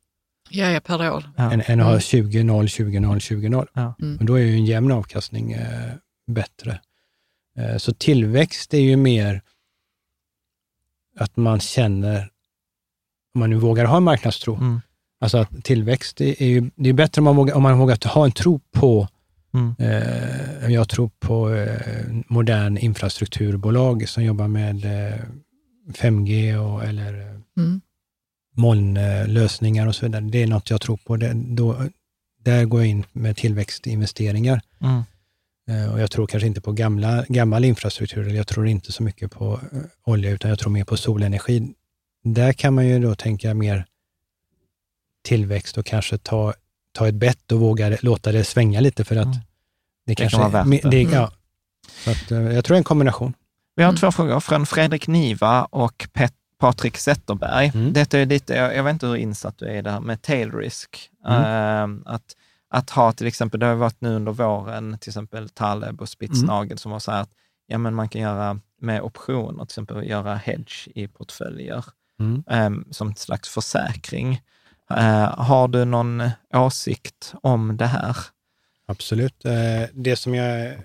[0.50, 1.24] ja, ja, per år.
[1.38, 1.52] Ja.
[1.52, 3.68] Än, än, att ha 20, 0, 20, 0, 20, 0.
[3.74, 3.96] Ja.
[4.02, 4.18] Mm.
[4.18, 5.94] Och då är ju en jämn avkastning eh,
[6.28, 6.80] bättre.
[7.58, 9.42] Eh, så tillväxt är ju mer
[11.20, 12.30] att man känner,
[13.36, 14.82] om man nu vågar ha en marknadstro, mm.
[15.22, 18.10] alltså att tillväxt är, är ju, det är bättre om man vågar, om man vågar
[18.10, 19.08] ha en tro på
[19.58, 19.76] Mm.
[19.80, 24.86] Eh, jag tror på eh, modern infrastrukturbolag som jobbar med
[25.94, 27.82] 5G eh, och, eller mm.
[28.56, 30.22] molnlösningar och så vidare.
[30.22, 31.18] Det är något jag tror på.
[31.18, 31.84] Det, då,
[32.44, 34.62] där går jag in med tillväxtinvesteringar.
[34.82, 35.04] Mm.
[35.92, 39.60] Och jag tror kanske inte på gamla, gammal infrastruktur, jag tror inte så mycket på
[40.04, 41.74] olja, utan jag tror mer på solenergi.
[42.24, 43.86] Där kan man ju då tänka mer
[45.24, 46.54] tillväxt och kanske ta,
[46.92, 49.38] ta ett bett och våga låta det svänga lite för att mm.
[50.08, 50.90] Det, kanske kan vara värt det.
[50.90, 51.18] det ja.
[51.18, 51.30] Mm.
[52.04, 53.34] Så att, eh, jag tror det är en kombination.
[53.76, 54.00] Vi har mm.
[54.00, 57.72] två frågor från Fredrik Niva och Pet Patrik Zetterberg.
[57.74, 57.94] Mm.
[57.94, 60.22] Detta är lite, jag, jag, vet inte hur insatt du är i det här med
[60.22, 61.10] tail risk.
[61.28, 61.96] Mm.
[61.96, 62.36] Uh, att,
[62.70, 66.72] att ha till exempel, det har varit nu under våren, till exempel Taleb och Spitsnagel
[66.72, 66.78] mm.
[66.78, 67.30] som har sagt att
[67.68, 71.86] ja, men man kan göra med optioner, till exempel göra hedge i portföljer
[72.20, 72.44] mm.
[72.48, 74.42] um, som ett slags försäkring.
[74.92, 78.18] Uh, har du någon åsikt om det här?
[78.88, 79.46] Absolut.
[79.46, 80.78] Eh, det som jag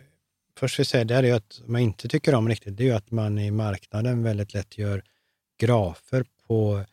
[0.56, 3.10] först vill säga, det är att man inte tycker om riktigt, det är ju att
[3.10, 5.02] man i marknaden väldigt lätt gör
[5.58, 6.84] grafer på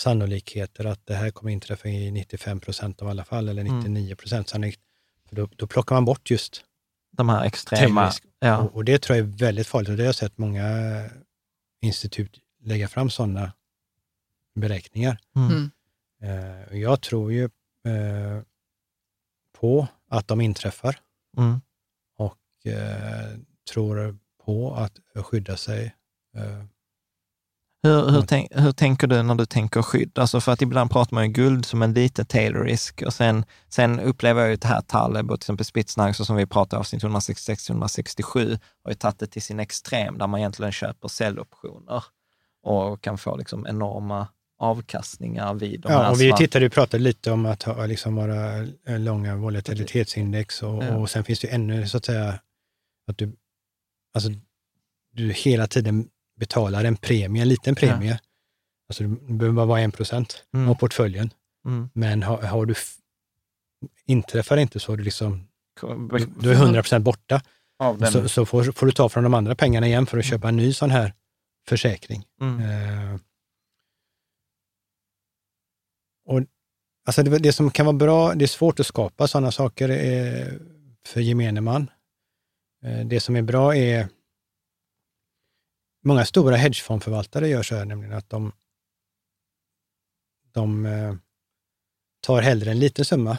[0.00, 4.16] sannolikheter att det här kommer inträffa i 95 procent av alla fall, eller 99 mm.
[4.16, 4.80] procent sannolikt.
[5.28, 6.64] För då, då plockar man bort just
[7.10, 8.12] de här extrema...
[8.38, 8.58] Ja.
[8.58, 10.64] Och, och, det tror jag är väldigt farligt och det har jag sett många
[11.80, 13.52] institut lägga fram sådana
[14.54, 15.18] beräkningar.
[15.36, 15.50] Mm.
[15.50, 15.70] Mm.
[16.22, 17.44] Eh, och jag tror ju
[17.84, 18.42] eh,
[19.52, 20.98] på att de inträffar
[21.38, 21.60] Mm.
[22.18, 23.38] och eh,
[23.72, 25.94] tror på att skydda sig.
[26.36, 26.64] Eh,
[27.82, 28.26] Hur, hur, Mm.
[28.26, 30.18] tänk, hur tänker du när du tänker skydd?
[30.18, 33.44] Alltså för att ibland pratar man ju guld som en lite tail risk och sen,
[33.68, 36.80] sen upplever jag ju det här Taleb och till exempel Spitznagel som vi pratade om
[36.80, 42.04] avsnitt 166-167 har ju tagit det till sin extrem där man egentligen köper säljoptioner
[42.62, 44.28] och kan få liksom enorma
[44.58, 48.14] avkastningar vid de Ja, här och vi tittade ju pratade lite om att ha liksom
[48.16, 48.66] våra
[48.98, 50.96] långa volatilitetsindex och, Ja.
[50.96, 52.38] och sen finns det ju ännu så att säga
[53.08, 53.32] att du,
[54.14, 54.30] alltså,
[55.12, 56.08] du hela tiden
[56.40, 58.20] betalar en premie, en liten premie.
[58.88, 60.68] Alltså det behöver bara vara en procent Mm.
[60.68, 61.30] av portföljen.
[61.66, 61.88] Mm.
[61.92, 62.74] Men har, har du,
[64.06, 65.48] inträffar inte så, är du liksom,
[66.40, 67.42] du är 100 procent borta.
[68.12, 70.56] Så, så får, får du ta från de andra pengarna igen för att köpa en
[70.56, 71.12] ny sån här
[71.68, 72.24] försäkring.
[72.40, 72.60] Mm.
[72.60, 73.20] Eh,
[76.26, 76.40] och,
[77.04, 80.52] alltså det, det som kan vara bra, det är svårt att skapa sådana saker eh,
[81.04, 81.90] för gemene man.
[82.84, 84.08] Eh, det som är bra är,
[86.04, 88.52] många stora hedgefondförvaltare gör så här nämligen att de,
[90.52, 91.14] de eh,
[92.20, 93.38] tar hellre en liten summa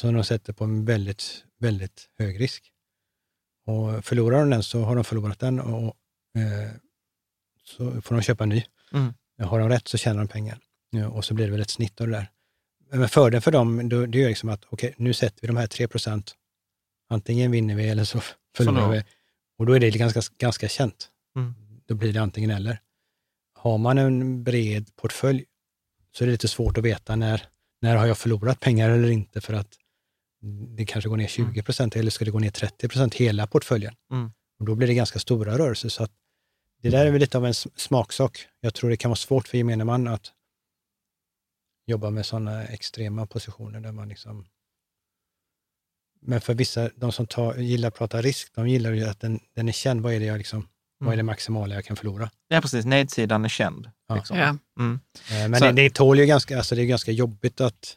[0.00, 2.72] som de sätter på en väldigt, väldigt hög risk.
[3.66, 5.96] Och förlorar de den så har de förlorat den och
[6.36, 6.70] eh,
[7.64, 8.64] så får de köpa en ny.
[8.92, 9.14] Mm.
[9.38, 10.58] Har de rätt så tjänar de pengar.
[11.04, 12.30] Och så blir det väl ett snitt av det där.
[12.92, 15.66] Men fördelen för dem, då, det är liksom att okej, nu sätter vi de här
[15.66, 16.34] 3 procent.
[17.08, 18.20] Antingen vinner vi eller så
[18.56, 19.04] förlorar vi.
[19.58, 21.08] Och då är det ganska, ganska känt.
[21.36, 21.54] Mm.
[21.86, 22.80] Då blir det antingen eller.
[23.54, 25.44] Har man en bred portfölj
[26.12, 27.46] så är det lite svårt att veta när,
[27.80, 29.76] när har jag förlorat pengar eller inte för att
[30.76, 33.94] det kanske går ner 20 procent eller ska det gå ner 30 procent hela portföljen.
[34.12, 34.32] Mm.
[34.58, 35.88] Och då blir det ganska stora rörelser.
[35.88, 36.12] Så att
[36.82, 38.46] det där är väl lite av en smaksak.
[38.60, 40.32] Jag tror det kan vara svårt för gemene man att
[41.86, 44.46] jobba med sådana extrema positioner där man liksom...
[46.20, 49.40] Men för vissa, de som tar, gillar att prata risk, de gillar ju att den,
[49.54, 50.00] den är känd.
[50.00, 50.68] Vad är det jag liksom,
[50.98, 52.30] vad är det maximala jag kan förlora?
[52.48, 52.84] Ja, precis.
[52.84, 53.90] Nedsidan är känd.
[54.08, 54.14] Ja.
[54.14, 54.38] Liksom.
[54.38, 54.56] Ja.
[54.78, 55.00] Mm.
[55.30, 57.96] Eh, Men Så- det, det tål ju ganska, alltså det är ganska jobbigt att,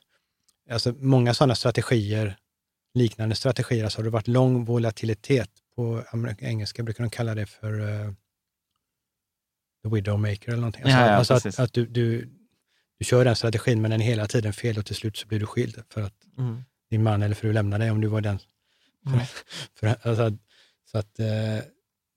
[0.70, 2.38] alltså många sådana strategier,
[2.94, 6.04] liknande strategier, alltså har det varit lång volatilitet, på
[6.40, 8.14] engelska brukar de kalla det för uh,
[9.84, 10.84] the widowmaker eller någonting.
[10.84, 12.30] Alltså, Ja, ja, alltså att, att du, du,
[13.00, 15.40] du kör den strategin men den är hela tiden fel och till slut så blir
[15.40, 16.64] du skild för att Mm.
[16.90, 18.40] din man eller fru lämnar dig om du var den.
[19.08, 19.20] Mm.
[19.80, 20.38] För, alltså,
[20.92, 21.26] så att eh,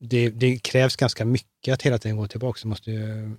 [0.00, 2.58] det, det krävs ganska mycket att hela tiden gå tillbaka.
[2.62, 3.36] Det måste, ju,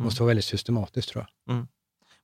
[0.00, 1.66] måste vara väldigt systematiskt tror jag.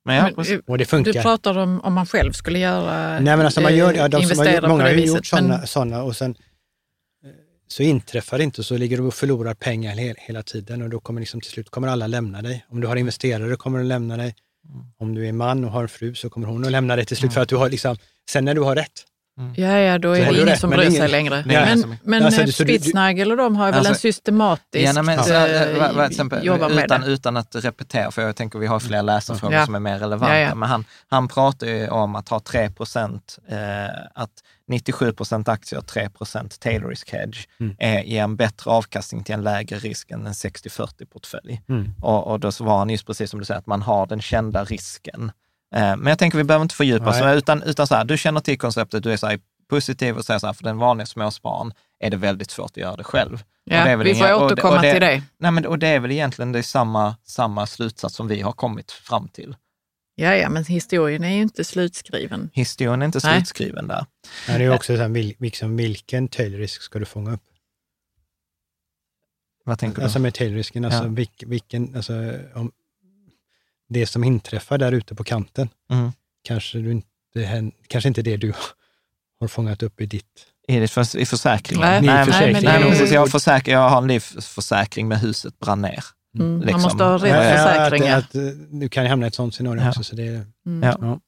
[0.05, 1.13] Men ja, Men, Och det funkar.
[1.13, 4.23] Du pratar om om man själv skulle göra, Nej, men alltså man gör, ja, de
[4.23, 5.33] som har, investera många på har ju gjort viset.
[5.33, 6.35] Men- sådana, sådana och sen
[7.73, 11.01] så inträffar det inte så ligger du och förlorar pengar he, hela tiden och då
[11.01, 12.65] kommer liksom till slut kommer alla lämna dig.
[12.69, 14.35] Om du har investerare kommer de lämna dig.
[14.99, 17.17] Om du är man och har en fru så kommer hon att lämna dig till
[17.17, 17.97] slut för att du har liksom,
[18.31, 19.05] sen när du har rätt.
[19.57, 21.43] Ja, ja, då Så är har det ingen rätt, som bryr sig längre.
[21.47, 24.89] Ingen Men, som- men Alltså, eh, så Spitznagel och de har väl Alltså- en systematisk
[24.89, 27.07] Ja, nej, men, så, eh, äh, vad- vad- exempel, jobbar med utan, det.
[27.07, 29.65] utan att repetera, för jag tänker vi har fler läsarfrågor Ja.
[29.65, 30.55] som är mer relevanta, Ja, ja.
[30.55, 33.57] men han, han pratar ju om att ha 3 procent, eh,
[34.15, 34.31] att
[34.69, 37.77] 97 procent aktier och 3 procent tail risk hedge Mm.
[37.79, 41.61] är, ger en bättre avkastning till en lägre risk än en 60-40-portfölj.
[41.69, 41.91] Mm.
[42.01, 44.21] Och, och då så var han just precis som du säger, att man har den
[44.21, 45.33] kända risken.
[45.73, 48.41] Eh, men jag tänker vi behöver inte fördjupa oss, utan, utan så här, du känner
[48.41, 51.73] till konceptet, du är så här positiv och säger så här, för den vanliga småspararen
[52.01, 53.33] är det väldigt svårt att göra det själv.
[53.35, 55.23] Och det är Ja, väl vi får inga- och- återkomma och det- till det.
[55.39, 58.53] Nej, men, och det är väl egentligen det är samma, samma slutsats som vi har
[58.53, 59.57] kommit fram till.
[60.15, 62.51] Ja, ja, men historien är ju inte slutskriven.
[62.53, 63.35] Historien är inte Nej.
[63.37, 64.07] slutskriven där.
[64.49, 67.43] Men det är också så här, vil, liksom, vilken tailrisk ska du fånga upp?
[69.65, 70.03] Vad tänker du?
[70.05, 71.09] Alltså med tailrisken, alltså, Ja.
[71.09, 72.13] vilk, vilken, alltså
[72.55, 72.73] om
[73.93, 76.13] det som inträffar där ute på kanten, Mm.
[76.45, 78.53] kanske, du inte, kanske inte det du
[79.41, 80.47] har fångat upp i ditt...
[80.69, 81.89] I, det för, I försäkringen?
[81.89, 82.65] Nej, men- försäkring.
[82.65, 86.05] Nej, precis, jag, har försäk, jag har en livsförsäkring med huset brann ner.
[86.39, 86.73] Mm, Liksom.
[86.73, 88.19] Man måste ha rätt ja, försäkringar.
[88.19, 89.89] Att, att, eh, du kan ju hamna i ett sånt scenario Ja.
[89.89, 90.05] också.
[90.05, 90.83] Så det, är- Mm.
[90.89, 90.97] Ja.
[91.01, 91.21] ja.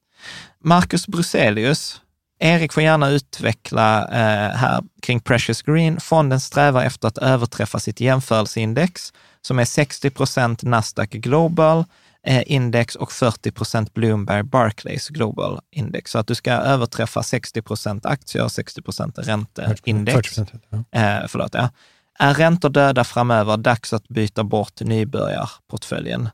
[0.61, 2.01] Marcus Bruselius.
[2.39, 6.01] Erik får gärna utveckla eh, här kring Precious Green.
[6.01, 11.85] Fonden strävar efter att överträffa sitt jämförelseindex som är 60 procent Nasdaq Global
[12.27, 16.11] index och 40 procent Bloomberg Barclays Global index.
[16.11, 20.39] Så att du ska överträffa 60 procent aktier och 60 procent ränteindex.
[20.39, 21.01] 40%, ja.
[21.01, 21.71] Eh, förlåt, ja.
[22.19, 23.57] Är räntor döda framöver?
[23.57, 26.29] Dags att byta bort nybörjarportföljen.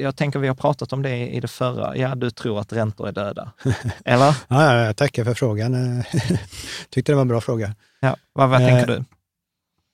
[0.00, 1.96] Jag tänker vi har pratat om det i det förra.
[1.96, 3.52] Ja, du tror att räntor är döda.
[4.04, 4.24] Eller?
[4.48, 5.98] Ja, ja, jag tackar för frågan.
[5.98, 6.04] Eh,
[6.90, 7.74] Tyckte det var en bra fråga.
[8.00, 9.04] Ja, vad, vad Eh, tänker du?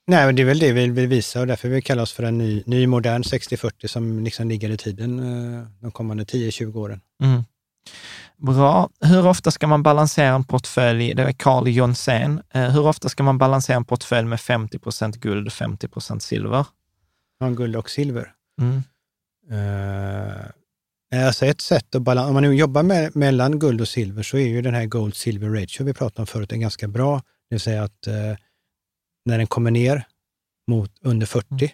[0.06, 2.22] Nej, men det är väl det vi vill visa och därför vi kallar oss för
[2.22, 7.00] en ny, ny modern 60-40 som liksom ligger i tiden eh, de kommande 10-20 åren.
[7.22, 7.42] Mm.
[8.36, 8.90] Bra.
[9.00, 11.14] Hur ofta ska man balansera en portfölj?
[11.14, 12.42] Det är Carl Jonsén.
[12.50, 16.22] Eh, hur ofta ska man balansera en portfölj med 50 procent guld och 50 procent
[16.22, 16.66] silver?
[17.40, 18.32] Ja, guld och silver.
[18.60, 18.82] Mm.
[19.52, 24.22] Uh, alltså ett sätt att balansera, om man nu jobbar med, mellan guld och silver
[24.22, 27.16] så är ju den här gold-silver ratio vi pratade om förut en ganska bra.
[27.16, 28.36] Det vill säga att uh,
[29.24, 30.06] när den kommer ner
[30.66, 31.68] mot under 40, mm.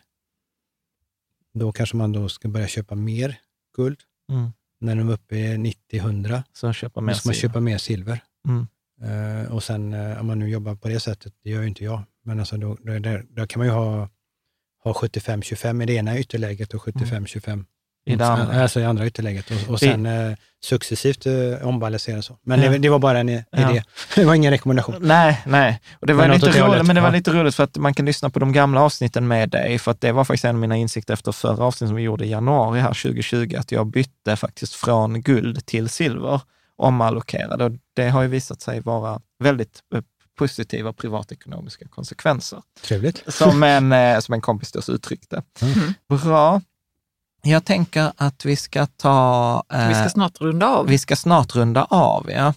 [1.54, 3.40] då kanske man då ska börja köpa mer
[3.76, 4.00] guld.
[4.32, 4.50] Mm.
[4.80, 5.56] När de är uppe i
[5.92, 8.24] 90-100, så köpa mer då ska man köpa mer silver.
[8.48, 8.66] Mm.
[9.02, 11.84] Uh, och sen uh, om man nu jobbar på det sättet, det gör ju inte
[11.84, 14.08] jag, men alltså då, då, då, då kan man ju ha,
[14.82, 17.64] ha 75-25 i det ena ytterläget och 75-25
[18.06, 18.62] I det andra.
[18.62, 20.34] Alltså i andra ytterläget och, och Det- sen uh,
[20.64, 22.36] successivt uh, ombalansera så.
[22.42, 22.70] Men Ja.
[22.70, 23.70] det, det var bara en i- Ja.
[23.70, 23.82] idé.
[24.14, 24.96] Det var ingen rekommendation.
[25.00, 25.80] Nej, nej.
[26.00, 27.14] Och det var, Men lite det roligt, hållet, men det var ja.
[27.14, 30.00] lite roligt för att man kan lyssna på de gamla avsnitten med dig, för att
[30.00, 32.80] det var faktiskt en av mina insikter efter förra avsnittet som vi gjorde i januari
[32.80, 36.40] här 2020, att jag bytte faktiskt från guld till silver,
[36.76, 37.64] omallokerade.
[37.64, 40.00] Och det har ju visat sig vara väldigt eh,
[40.38, 42.62] positiva privatekonomiska konsekvenser.
[42.82, 43.24] Trevligt.
[43.28, 45.42] Som en, eh, som en kompis då så uttryckte.
[45.62, 45.94] Mm.
[46.08, 46.60] Bra.
[47.42, 49.62] Jag tänker att vi ska ta...
[49.72, 50.86] eh, Vi ska snart runda av.
[50.86, 52.54] vi ska snart runda av, ja.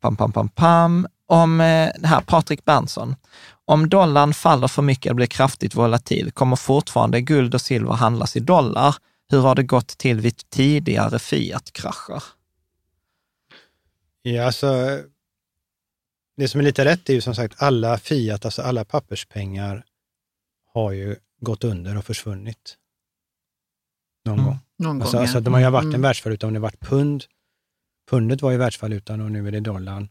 [0.00, 1.06] Pam, pam, pam, pam.
[1.26, 3.16] Om eh, det här, Patrik Berntsson.
[3.64, 8.36] Om dollarn faller för mycket och blir kraftigt volatil, kommer fortfarande guld och silver handlas
[8.36, 8.94] i dollar?
[9.28, 12.22] Hur har det gått till vid tidigare Fiat-krascher?
[14.22, 14.98] Ja, alltså,
[16.36, 19.84] det som är lite rätt är ju som sagt alla Fiat, alltså alla papperspengar
[20.72, 22.76] har ju gått under och försvunnit.
[24.24, 24.44] Någon Mm.
[24.46, 24.58] gång.
[24.78, 25.40] Någon Alltså, gång, alltså ja.
[25.40, 26.00] de har ju varit en Mm.
[26.02, 27.24] världsvaluta, om det varit pund.
[28.10, 30.08] Pundet var ju världsvalutan och nu är det dollarn.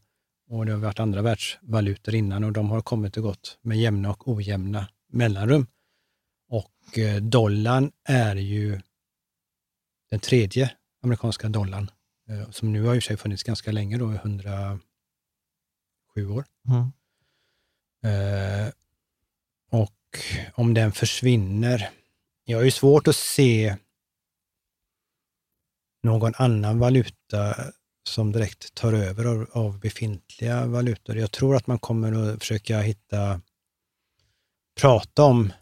[0.50, 4.10] Och det har varit andra världsvalutor innan och de har kommit och gått med jämna
[4.12, 5.68] och ojämna mellanrum.
[6.50, 8.82] Och eh, dollarn är ju
[10.10, 10.72] den tredje
[11.04, 11.92] amerikanska dollarn,
[12.30, 14.80] eh, som nu har i och för sig funnits ganska länge, då, i 107
[16.30, 16.46] år.
[16.68, 16.82] Mm.
[18.04, 18.72] Eh,
[19.72, 19.96] och
[20.54, 21.90] om den försvinner,
[22.46, 23.76] jag har ju svårt att se
[26.04, 27.56] någon annan valuta
[28.04, 31.18] som direkt tar över av, av befintliga valutor.
[31.18, 33.42] Jag tror att man kommer att försöka hitta,
[34.82, 35.54] prata om,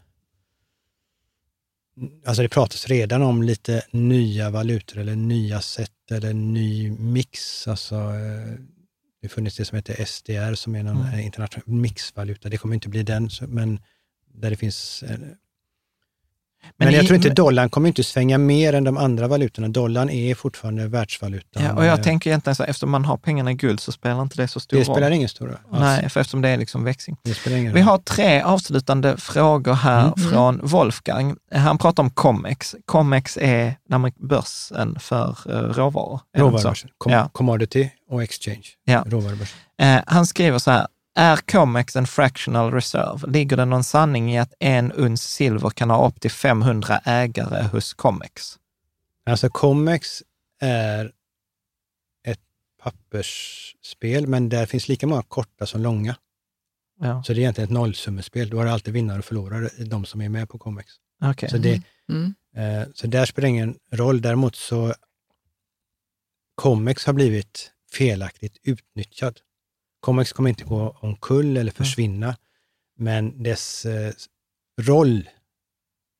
[2.26, 7.68] alltså det pratas redan om lite nya valutor eller nya sätt eller ny mix.
[7.68, 8.54] Alltså, eh,
[9.20, 11.20] det har funnits det som heter SDR som är någon Mm.
[11.20, 12.48] internationell mixvaluta.
[12.48, 13.80] Det kommer inte bli den, men
[14.34, 15.04] där det finns
[16.76, 19.68] men, i- jag tror inte dollarn kommer inte svänga mer än de andra valutorna.
[19.68, 21.62] Dollarn är fortfarande världsvalutan.
[21.64, 23.92] Ja, och jag Eh, tänker egentligen så här, eftersom man har pengarna i guld så
[23.92, 24.94] spelar inte det så stor det roll.
[24.96, 25.56] spelar ingen stor roll.
[25.70, 25.80] alls.
[25.80, 27.16] Nej, för eftersom det är liksom växling.
[27.24, 27.88] Det spelar ingen Vi roll.
[27.88, 30.30] har tre avslutande frågor här Mm.
[30.30, 31.36] från Wolfgang.
[31.54, 32.74] Han pratar om Comex.
[32.86, 33.74] Comex är
[34.28, 36.20] börsen för eh, råvaror.
[36.34, 36.40] Det?
[36.40, 36.90] Råvarubörsen.
[37.04, 37.28] Com- Ja.
[37.32, 38.66] Commodity och exchange.
[38.84, 39.04] Ja.
[39.06, 39.58] Råvarubörsen.
[39.82, 40.86] Eh, han skriver så här,
[41.18, 43.32] är Comex en fractional reserve?
[43.32, 47.62] Ligger det någon sanning i att en uns silver kan ha upp till 500 ägare
[47.68, 48.58] hos Comex?
[49.26, 50.22] Alltså Comex
[50.60, 51.12] är
[52.26, 52.40] ett
[52.82, 56.16] pappersspel, men där finns lika många korta som långa.
[57.00, 58.50] Ja, Så det är egentligen ett nollsummespel.
[58.50, 60.92] Du har alltid vinnare och förlorare i de som är med på Comex.
[61.24, 61.48] okej.
[61.50, 62.34] Så, det, Mm.
[62.56, 64.20] eh, så där spelar det ingen roll.
[64.22, 64.94] Däremot så
[66.54, 69.40] Comex har blivit felaktigt utnyttjad.
[70.00, 72.36] Comex kommer inte gå omkull eller försvinna,
[72.96, 74.12] men dess eh,
[74.80, 75.28] roll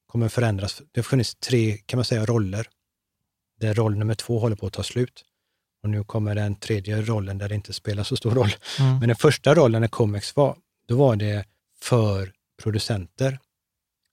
[0.06, 0.82] kommer förändras.
[0.92, 2.66] Det har funnits tre, kan man säga, roller.
[3.60, 5.24] Där roll nummer två håller på att ta slut.
[5.82, 8.50] Och nu kommer den tredje rollen där det inte spelar så stor roll.
[8.78, 8.98] Mm.
[8.98, 10.56] Men den första rollen när Comex var,
[10.88, 11.44] då var det
[11.80, 13.38] för producenter,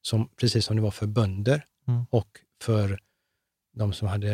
[0.01, 2.05] som, precis som det var för bönder Mm.
[2.09, 2.27] och
[2.61, 2.99] för
[3.73, 4.33] de som hade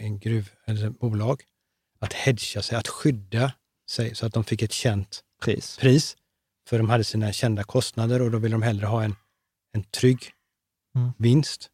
[0.00, 1.42] en gruv eller bolag,
[1.98, 3.52] att hedga sig, att skydda
[3.90, 5.76] sig så att de fick ett känt Pris.
[5.80, 6.16] pris.
[6.68, 9.14] För de hade sina kända kostnader och då ville de hellre ha en,
[9.72, 10.30] en trygg
[10.96, 11.12] Mm.
[11.18, 11.70] vinst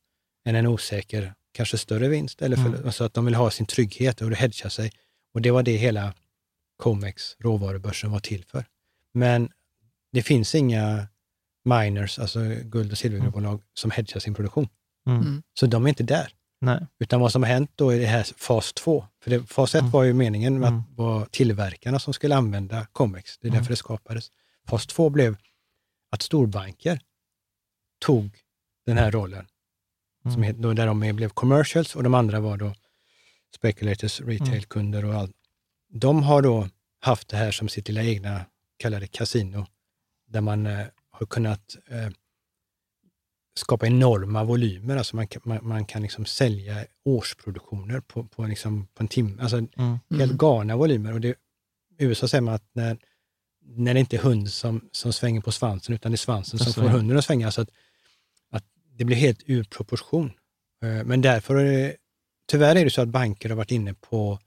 [0.47, 2.43] än en osäker, kanske större vinst.
[2.43, 2.93] Eller för, Mm.
[2.93, 4.93] Så att de vill ha sin trygghet och hedga sig.
[5.35, 6.15] Och det var det hela
[6.77, 8.65] Comex, råvarubörsen, var till för.
[9.15, 9.51] Men
[10.13, 11.09] det finns inga
[11.65, 14.69] miners, alltså guld och silvergruvbolag, som hedgar sin produktion.
[15.07, 15.21] Mm.
[15.21, 15.43] Mm.
[15.61, 16.33] Så de är inte där.
[16.61, 16.87] Nej.
[16.99, 19.81] Utan vad som har hänt då i det här fas 2, för det, fas 1
[19.81, 19.91] Mm.
[19.91, 20.81] var ju meningen med Mm.
[20.81, 23.39] att det var tillverkarna som skulle använda Comex.
[23.39, 23.59] Det är Mm.
[23.59, 24.31] därför det skapades.
[24.69, 25.37] Fas 2 blev
[26.11, 27.01] att storbanker
[27.99, 28.31] tog
[28.87, 29.47] den här rollen,
[30.23, 30.43] som Mm.
[30.43, 32.75] het, då, där de blev commercials och de andra var då
[33.55, 34.31] speculators, Mm.
[34.33, 35.37] retailkunder och allt.
[35.89, 36.69] De har då
[37.01, 38.45] haft det här som sitt lilla egna,
[38.77, 39.67] kallade kasino,
[40.29, 42.09] där man eh, har kunnat eh,
[43.59, 44.97] skapa enorma volymer.
[44.97, 49.43] Alltså man kan, man, man kan liksom sälja årsproduktioner på, på, liksom, på en timme.
[49.43, 49.99] Alltså Mm.
[50.19, 51.13] helt galna volymer.
[51.13, 51.29] Och det,
[51.99, 52.99] I USA säger man att när,
[53.65, 56.73] när det inte är hund som, som svänger på svansen, utan det är svansen som
[56.73, 57.51] får hunden att svänga.
[57.51, 57.71] Så att,
[58.51, 58.65] att
[58.99, 60.33] det blir helt ur proportion.
[60.83, 61.97] Eh, Men därför, är det,
[62.49, 64.39] tyvärr är det så att banker har varit inne på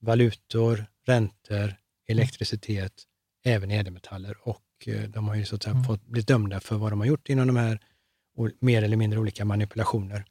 [0.00, 1.74] valutor, räntor,
[2.08, 2.92] elektricitet,
[3.44, 5.84] även ädelmetaller och eh, de har ju så att säga Mm.
[5.84, 7.80] fått bli dömda för vad de har gjort inom de här
[8.58, 10.24] mer eller mindre olika manipulationer.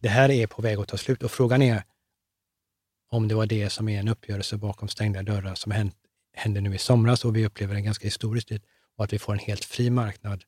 [0.00, 1.82] Det här är på väg att ta slut och frågan är
[3.10, 5.94] om det var det som är en uppgörelse bakom stängda dörrar som hänt,
[6.32, 8.62] hände nu i somras och vi upplever en ganska historisk tid
[8.96, 10.44] och att vi får en helt fri marknad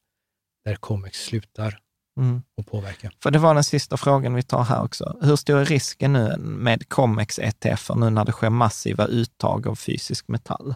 [0.64, 1.80] där Comex slutar
[2.18, 2.42] Mm.
[2.56, 3.10] att påverka.
[3.22, 5.18] För det var den sista frågan vi tar här också.
[5.22, 9.74] Hur stor är risken nu med Comex ETF nu när det sker massiva uttag av
[9.74, 10.74] fysisk metall?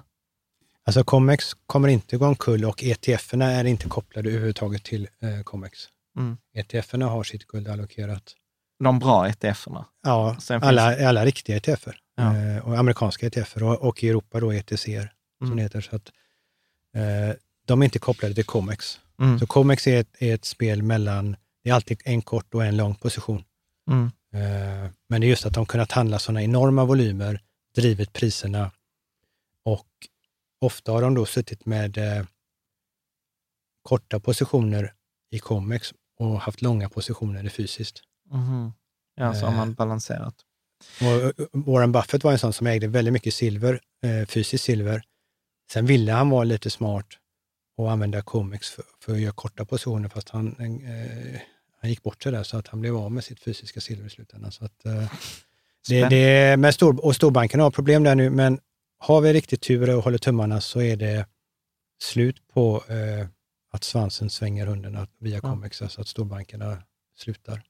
[0.85, 5.89] Alltså Comex kommer inte gå omkull och ETF-erna är inte kopplade överhuvudtaget till eh, Comex.
[6.19, 6.37] Mm.
[6.55, 8.35] ETF-erna har sitt guld allokerat.
[8.85, 9.87] De bra ETF-erna.
[10.03, 11.99] Ja, finns- alla, alla riktiga ETFer.
[12.17, 12.37] Ja.
[12.37, 15.57] Eh, och amerikanska ETFer och, och i Europa då ETCer, som Mm.
[15.57, 15.81] det heter.
[15.81, 16.13] Så att,
[16.97, 17.37] eh,
[17.67, 19.01] de är inte kopplade till Comex.
[19.21, 19.39] Mm.
[19.39, 22.77] Så Comex är ett, är ett spel mellan, det är alltid en kort och en
[22.77, 23.45] lång position.
[23.91, 24.05] Mm.
[24.35, 27.41] Eh, men det är just att de kunnat handla sådana enorma volymer,
[27.75, 28.71] drivit priserna
[29.65, 29.89] och
[30.61, 32.25] ofta har de då suttit med eh,
[33.83, 34.95] korta positioner
[35.31, 38.03] i Comex och haft långa positioner fysiskt.
[38.31, 38.73] Mhm.
[39.15, 39.57] Ja, så har Eh.
[39.59, 40.35] man balanserat.
[41.01, 45.03] Och eh, Warren Buffett var en sån som ägde väldigt mycket silver, eh, fysiskt silver.
[45.73, 47.07] Sen ville han vara lite smart
[47.77, 51.41] och använda Comex för, för att göra korta positioner, fast han, eh,
[51.81, 54.11] han gick bort sig där så att han blev av med sitt fysiska silver i
[54.11, 54.53] slutändan.
[54.53, 55.13] Så att, eh,
[55.89, 58.61] det, det, med stor, och storbankerna har problem där nu, men
[58.99, 61.27] har vi riktigt tur och håller tummarna så är det
[62.03, 63.27] slut på eh,
[63.73, 65.41] att svansen svänger hunden via Ja.
[65.41, 66.79] Comex, alltså att storbankerna
[67.17, 67.63] slutar.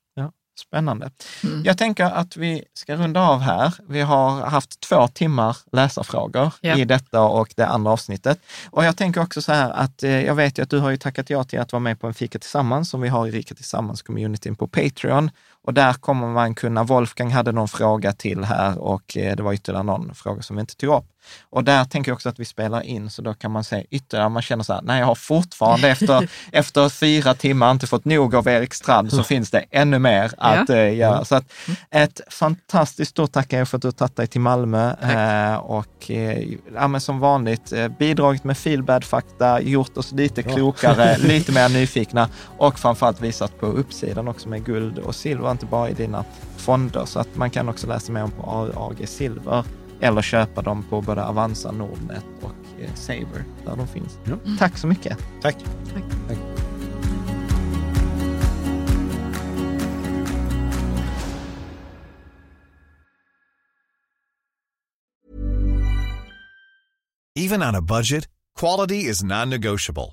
[0.61, 1.11] Spännande.
[1.45, 1.63] Mm.
[1.65, 3.75] Jag tänker att vi ska runda av här.
[3.89, 6.77] Vi har haft två timmar läsarfrågor Ja.
[6.77, 8.41] i detta och det andra avsnittet.
[8.71, 10.97] Och jag tänker också så här att eh, jag vet ju att du har ju
[10.97, 13.55] tackat ja till att vara med på en Fika Tillsammans som vi har i Rika
[13.55, 15.31] Tillsammans-communityn på Patreon.
[15.65, 19.53] Och där kommer man kunna, Wolfgang hade någon fråga till här och eh, det var
[19.53, 21.13] ytterligare någon fråga som vi inte tog upp.
[21.51, 24.29] Och där tänker jag också att vi spelar in, så då kan man se ytterligare,
[24.29, 28.35] man känner så här, nej jag har fortfarande efter, efter fyra timmar inte fått nog
[28.35, 31.25] av Erik Strand, så finns det ännu mer att eh, göra.
[31.25, 31.53] Så att,
[31.91, 36.49] ett fantastiskt stort tack er för att du tagit dig till Malmö eh, och eh,
[36.75, 43.21] ja, som vanligt bidragit med feelbad-fakta, gjort oss lite klokare, lite mer nyfikna och framförallt
[43.21, 46.25] visat på uppsidan också med guld och silver, inte bara i dina
[46.57, 47.05] fonder.
[47.05, 49.65] Så att man kan också läsa mer om på AG Silver
[50.01, 54.19] eller köpa dem på både Avanza, Nordnet och eh, Saver där de finns.
[54.25, 54.37] Ja.
[54.59, 55.19] Tack så mycket.
[55.43, 55.57] Tack!
[67.35, 68.29] Even on a budget,
[68.61, 70.13] quality is non-negotiable.